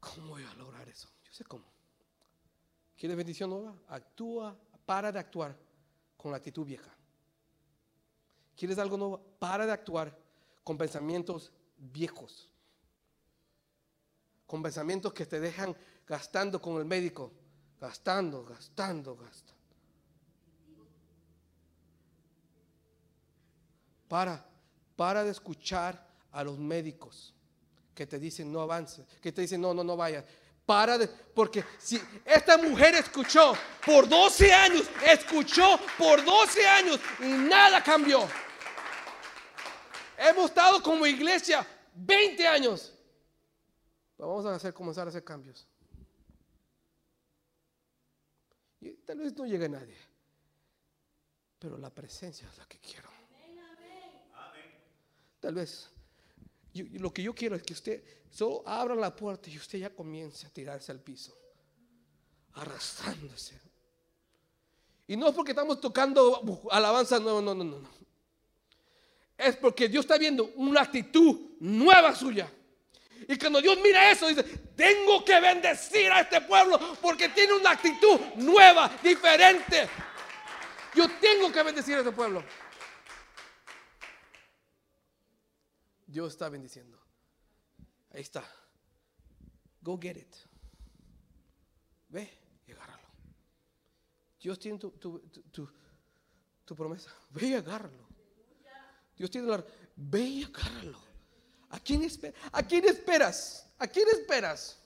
¿cómo 0.00 0.30
voy 0.30 0.42
a 0.42 0.52
lograr 0.54 0.88
eso? 0.88 1.08
Yo 1.22 1.32
sé 1.32 1.44
cómo. 1.44 1.64
¿Quieres 2.96 3.16
bendición 3.16 3.48
nueva? 3.50 3.80
Actúa, 3.86 4.58
para 4.84 5.12
de 5.12 5.20
actuar 5.20 5.56
con 6.16 6.32
la 6.32 6.38
actitud 6.38 6.66
vieja. 6.66 6.92
¿Quieres 8.56 8.76
algo 8.78 8.96
nuevo? 8.98 9.18
Para 9.38 9.64
de 9.66 9.72
actuar 9.72 10.18
con 10.64 10.76
pensamientos 10.76 11.52
viejos. 11.76 12.47
Con 14.48 14.62
pensamientos 14.62 15.12
que 15.12 15.26
te 15.26 15.38
dejan 15.38 15.76
gastando 16.06 16.60
con 16.60 16.78
el 16.78 16.86
médico, 16.86 17.30
gastando, 17.78 18.46
gastando, 18.46 19.14
gastando. 19.14 19.52
Para, 24.08 24.42
para 24.96 25.22
de 25.22 25.32
escuchar 25.32 26.02
a 26.32 26.42
los 26.42 26.58
médicos 26.58 27.34
que 27.94 28.06
te 28.06 28.18
dicen 28.18 28.50
no 28.50 28.62
avance, 28.62 29.04
que 29.20 29.30
te 29.32 29.42
dicen 29.42 29.60
no, 29.60 29.74
no, 29.74 29.84
no 29.84 29.98
vayas. 29.98 30.24
Para 30.64 30.96
de, 30.96 31.08
porque 31.08 31.62
si 31.78 32.00
esta 32.24 32.56
mujer 32.56 32.94
escuchó 32.94 33.52
por 33.84 34.08
12 34.08 34.50
años, 34.50 34.88
escuchó 35.06 35.78
por 35.98 36.24
12 36.24 36.66
años 36.66 36.98
y 37.20 37.26
nada 37.26 37.84
cambió. 37.84 38.26
Hemos 40.16 40.46
estado 40.46 40.82
como 40.82 41.06
iglesia 41.06 41.66
20 41.94 42.48
años. 42.48 42.94
Vamos 44.26 44.46
a 44.46 44.54
hacer 44.54 44.74
comenzar 44.74 45.06
a 45.06 45.10
hacer 45.10 45.24
cambios. 45.24 45.66
Y 48.80 48.92
tal 48.94 49.18
vez 49.18 49.36
no 49.36 49.46
llegue 49.46 49.68
nadie. 49.68 49.96
Pero 51.58 51.76
la 51.76 51.90
presencia 51.90 52.48
es 52.48 52.58
la 52.58 52.66
que 52.66 52.78
quiero. 52.78 53.08
Tal 55.40 55.54
vez 55.54 55.90
lo 56.74 57.12
que 57.12 57.22
yo 57.22 57.34
quiero 57.34 57.56
es 57.56 57.62
que 57.62 57.72
usted 57.72 58.04
solo 58.30 58.62
abra 58.66 58.94
la 58.94 59.14
puerta 59.14 59.48
y 59.50 59.56
usted 59.56 59.78
ya 59.78 59.94
comience 59.94 60.46
a 60.46 60.50
tirarse 60.50 60.92
al 60.92 61.00
piso, 61.00 61.36
arrastrándose. 62.54 63.58
Y 65.06 65.16
no 65.16 65.28
es 65.28 65.34
porque 65.34 65.52
estamos 65.52 65.80
tocando 65.80 66.66
alabanza, 66.70 67.18
no, 67.18 67.40
no, 67.40 67.54
no, 67.54 67.64
no. 67.64 67.88
Es 69.36 69.56
porque 69.56 69.88
Dios 69.88 70.04
está 70.04 70.18
viendo 70.18 70.52
una 70.56 70.82
actitud 70.82 71.56
nueva 71.60 72.14
suya. 72.14 72.52
Y 73.26 73.38
cuando 73.38 73.60
Dios 73.60 73.78
mira 73.82 74.10
eso, 74.10 74.28
dice, 74.28 74.44
tengo 74.76 75.24
que 75.24 75.40
bendecir 75.40 76.10
a 76.12 76.20
este 76.20 76.40
pueblo 76.42 76.78
porque 77.00 77.28
tiene 77.30 77.54
una 77.54 77.70
actitud 77.72 78.20
nueva, 78.36 78.90
diferente. 79.02 79.88
Yo 80.94 81.08
tengo 81.20 81.50
que 81.52 81.62
bendecir 81.62 81.96
a 81.96 81.98
este 81.98 82.12
pueblo. 82.12 82.44
Dios 86.06 86.32
está 86.32 86.48
bendiciendo. 86.48 86.98
Ahí 88.12 88.22
está. 88.22 88.44
Go 89.82 89.98
get 90.00 90.16
it. 90.16 90.34
Ve 92.08 92.30
y 92.66 92.72
agárralo. 92.72 93.08
Dios 94.40 94.58
tiene 94.58 94.78
tu, 94.78 94.90
tu, 96.64 96.74
promesa. 96.74 97.10
Ve 97.30 97.48
y 97.48 97.54
agárralo. 97.54 98.06
Dios 99.16 99.30
tiene 99.30 99.48
la... 99.48 99.64
Ve 99.96 100.20
y 100.20 100.44
agárralo. 100.44 101.07
¿A 101.70 101.78
quién, 101.80 102.08
¿A 102.52 102.62
quién 102.62 102.84
esperas? 102.86 103.66
¿A 103.78 103.86
quién 103.86 104.08
esperas? 104.08 104.76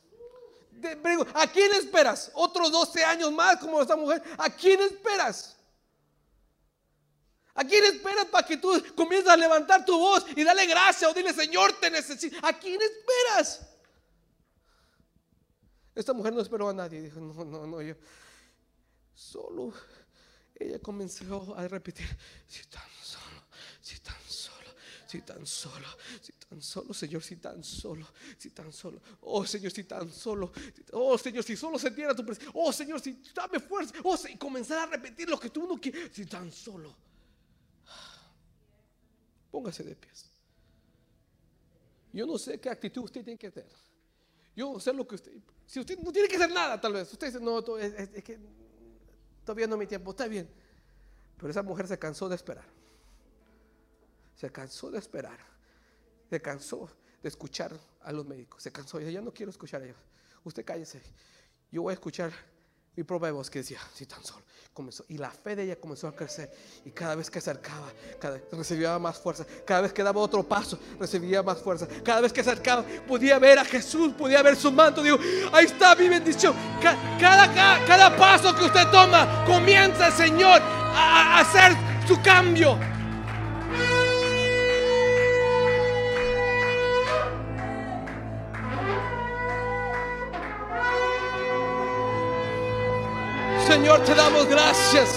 ¿A 1.34 1.46
quién 1.46 1.72
esperas? 1.72 2.30
¿Otros 2.34 2.72
12 2.72 3.04
años 3.04 3.32
más 3.32 3.58
como 3.58 3.80
esta 3.80 3.96
mujer? 3.96 4.22
¿A 4.38 4.50
quién 4.50 4.80
esperas? 4.80 5.56
¿A 7.54 7.64
quién 7.64 7.84
esperas 7.84 8.26
para 8.26 8.46
que 8.46 8.56
tú 8.56 8.82
comiences 8.96 9.30
a 9.30 9.36
levantar 9.36 9.84
tu 9.84 9.98
voz 9.98 10.24
y 10.34 10.42
dale 10.42 10.66
gracias 10.66 11.10
o 11.10 11.14
dile, 11.14 11.32
Señor, 11.34 11.72
te 11.78 11.90
necesito? 11.90 12.36
¿A 12.46 12.52
quién 12.58 12.80
esperas? 12.80 13.60
Esta 15.94 16.14
mujer 16.14 16.32
no 16.32 16.40
esperó 16.40 16.70
a 16.70 16.72
nadie. 16.72 17.02
Dijo, 17.02 17.20
no, 17.20 17.44
no, 17.44 17.66
no, 17.66 17.82
yo 17.82 17.94
solo. 19.14 19.72
Ella 20.54 20.78
comenzó 20.78 21.54
a 21.56 21.66
repetir, 21.68 22.06
si 22.46 22.64
tan 22.66 22.88
solo, 23.02 23.44
si 23.80 23.98
tan 24.00 24.20
solo, 24.28 24.41
si 25.12 25.20
tan 25.20 25.46
solo, 25.46 25.86
si 26.22 26.32
tan 26.32 26.62
solo, 26.62 26.94
Señor, 26.94 27.22
si 27.22 27.36
tan 27.36 27.62
solo, 27.62 28.06
si 28.38 28.50
tan 28.50 28.72
solo. 28.72 29.02
Oh, 29.20 29.44
Señor, 29.44 29.70
si 29.70 29.84
tan 29.84 30.10
solo. 30.10 30.50
Oh, 30.92 31.18
Señor, 31.18 31.44
si 31.44 31.54
solo 31.54 31.78
se 31.78 31.90
tiene 31.90 32.14
tu 32.14 32.24
presencia. 32.24 32.50
Oh, 32.54 32.72
Señor, 32.72 32.98
si 32.98 33.22
dame 33.34 33.60
fuerza. 33.60 33.92
Oh, 34.04 34.16
y 34.26 34.36
comenzar 34.38 34.78
a 34.78 34.86
repetir 34.86 35.28
lo 35.28 35.38
que 35.38 35.50
tú 35.50 35.66
no 35.66 35.78
quieres, 35.78 36.10
si 36.14 36.24
tan 36.24 36.50
solo. 36.50 36.96
Póngase 39.50 39.82
de 39.84 39.94
pies. 39.94 40.30
Yo 42.10 42.24
no 42.24 42.38
sé 42.38 42.58
qué 42.58 42.70
actitud 42.70 43.02
usted 43.02 43.22
tiene 43.22 43.38
que 43.38 43.50
tener. 43.50 43.76
Yo 44.56 44.72
no 44.72 44.80
sé 44.80 44.94
lo 44.94 45.06
que 45.06 45.16
usted. 45.16 45.32
Si 45.66 45.78
usted 45.78 45.98
no 45.98 46.10
tiene 46.10 46.26
que 46.26 46.36
hacer 46.36 46.50
nada, 46.50 46.80
tal 46.80 46.94
vez. 46.94 47.12
Usted 47.12 47.26
dice, 47.26 47.40
no, 47.40 47.58
es, 47.76 48.08
que 48.22 48.38
todavía 49.44 49.66
no 49.66 49.76
mi 49.76 49.86
tiempo. 49.86 50.12
Está 50.12 50.26
bien. 50.26 50.48
Pero 51.36 51.50
esa 51.50 51.62
mujer 51.62 51.86
se 51.86 51.98
cansó 51.98 52.30
de 52.30 52.36
esperar. 52.36 52.64
Se 54.34 54.50
cansó 54.50 54.90
de 54.90 54.98
esperar. 54.98 55.38
Se 56.30 56.40
cansó 56.40 56.88
de 57.22 57.28
escuchar 57.28 57.72
a 58.02 58.12
los 58.12 58.26
médicos. 58.26 58.62
Se 58.62 58.72
cansó. 58.72 59.00
Ya 59.00 59.20
no 59.20 59.32
quiero 59.32 59.50
escuchar 59.50 59.82
a 59.82 59.84
ellos. 59.84 59.98
Usted 60.44 60.64
cállese. 60.64 61.00
Yo 61.70 61.82
voy 61.82 61.92
a 61.92 61.94
escuchar 61.94 62.32
mi 62.94 63.04
propia 63.04 63.32
voz 63.32 63.48
que 63.48 63.60
decía, 63.60 63.80
si 63.94 64.04
tan 64.04 64.22
solo 64.22 64.42
comenzó. 64.74 65.04
Y 65.08 65.18
la 65.18 65.30
fe 65.30 65.56
de 65.56 65.64
ella 65.64 65.76
comenzó 65.76 66.08
a 66.08 66.14
crecer. 66.14 66.50
Y 66.84 66.90
cada 66.90 67.14
vez 67.14 67.30
que 67.30 67.38
acercaba, 67.38 67.90
cada 68.20 68.40
recibía 68.52 68.98
más 68.98 69.18
fuerza. 69.18 69.46
Cada 69.66 69.82
vez 69.82 69.92
que 69.92 70.02
daba 70.02 70.20
otro 70.20 70.42
paso, 70.42 70.78
recibía 70.98 71.42
más 71.42 71.58
fuerza. 71.58 71.86
Cada 72.04 72.20
vez 72.20 72.32
que 72.32 72.40
acercaba, 72.40 72.84
podía 73.06 73.38
ver 73.38 73.58
a 73.58 73.64
Jesús, 73.64 74.12
podía 74.14 74.42
ver 74.42 74.56
su 74.56 74.70
manto. 74.72 75.02
Digo, 75.02 75.18
ahí 75.52 75.66
está 75.66 75.94
mi 75.94 76.08
bendición. 76.08 76.54
Cada, 77.20 77.52
cada, 77.86 78.16
paso 78.16 78.54
que 78.54 78.64
usted 78.64 78.90
toma, 78.90 79.44
comienza 79.46 80.10
Señor 80.10 80.60
a 80.62 81.40
hacer 81.40 81.72
su 82.06 82.20
cambio. 82.22 82.78
Señor, 93.92 94.06
te 94.06 94.14
damos 94.14 94.46
gracias. 94.46 95.08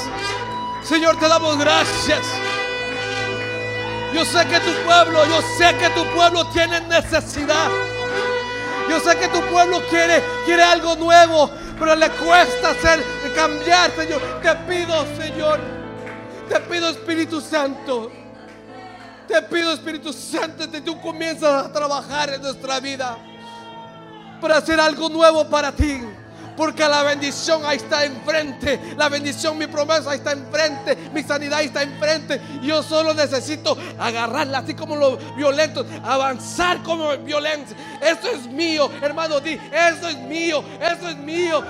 Señor, 0.84 1.18
te 1.18 1.30
damos 1.30 1.58
gracias. 1.58 2.20
Yo 4.14 4.26
sé 4.26 4.46
que 4.48 4.60
tu 4.60 4.72
pueblo, 4.84 5.26
yo 5.28 5.42
sé 5.58 5.78
que 5.78 5.90
tu 5.92 6.04
pueblo 6.14 6.46
tiene 6.48 6.82
necesidad. 6.82 7.70
Yo 8.90 9.00
sé 9.00 9.18
que 9.18 9.30
tu 9.30 9.40
pueblo 9.44 9.82
quiere, 9.90 10.22
quiere 10.44 10.62
algo 10.62 10.98
nuevo, 10.98 11.50
pero 11.80 11.96
le 11.96 12.10
cuesta 12.10 12.72
hacer, 12.72 13.02
cambiar, 13.34 13.92
Señor. 13.92 14.22
Te 14.42 14.54
pido, 14.68 15.06
Señor. 15.16 15.62
Te 16.50 16.60
pido, 16.60 16.90
Espíritu 16.90 17.40
Santo. 17.40 18.12
Te 19.26 19.42
pido, 19.44 19.72
Espíritu 19.72 20.12
Santo, 20.12 20.70
que 20.70 20.82
tú 20.82 21.00
comienzas 21.00 21.68
a 21.68 21.72
trabajar 21.72 22.30
en 22.34 22.42
nuestra 22.42 22.82
vida 22.82 23.18
para 24.42 24.58
hacer 24.58 24.82
algo 24.82 25.08
nuevo 25.08 25.48
para 25.50 25.72
ti. 25.72 26.02
Porque 26.56 26.88
la 26.88 27.04
bendición 27.04 27.66
ahí 27.66 27.78
está 27.78 28.06
enfrente. 28.06 28.80
La 28.98 29.10
bendición, 29.10 29.58
mi 29.58 29.68
promesa 29.68 30.12
ahí 30.12 30.18
está 30.18 30.32
enfrente. 30.32 30.96
Mi 31.14 31.24
sanidad 31.24 31.60
ahí 31.60 31.68
está 31.68 31.84
enfrente. 31.84 32.42
Yo 32.62 32.82
solo 32.84 33.14
necesito 33.14 33.78
agarrarla 34.00 34.60
así 34.60 34.74
como 34.74 34.96
los 34.96 35.20
violentos. 35.36 35.86
Avanzar 36.04 36.82
como 36.84 37.16
violencia. 37.18 37.76
Eso 38.02 38.30
es 38.30 38.48
mío, 38.48 38.90
hermano. 39.02 39.40
Di, 39.40 39.54
eso 39.54 40.08
es 40.08 40.18
mío. 40.18 40.64
Eso 40.80 41.10
es 41.10 41.18
mío. 41.18 41.64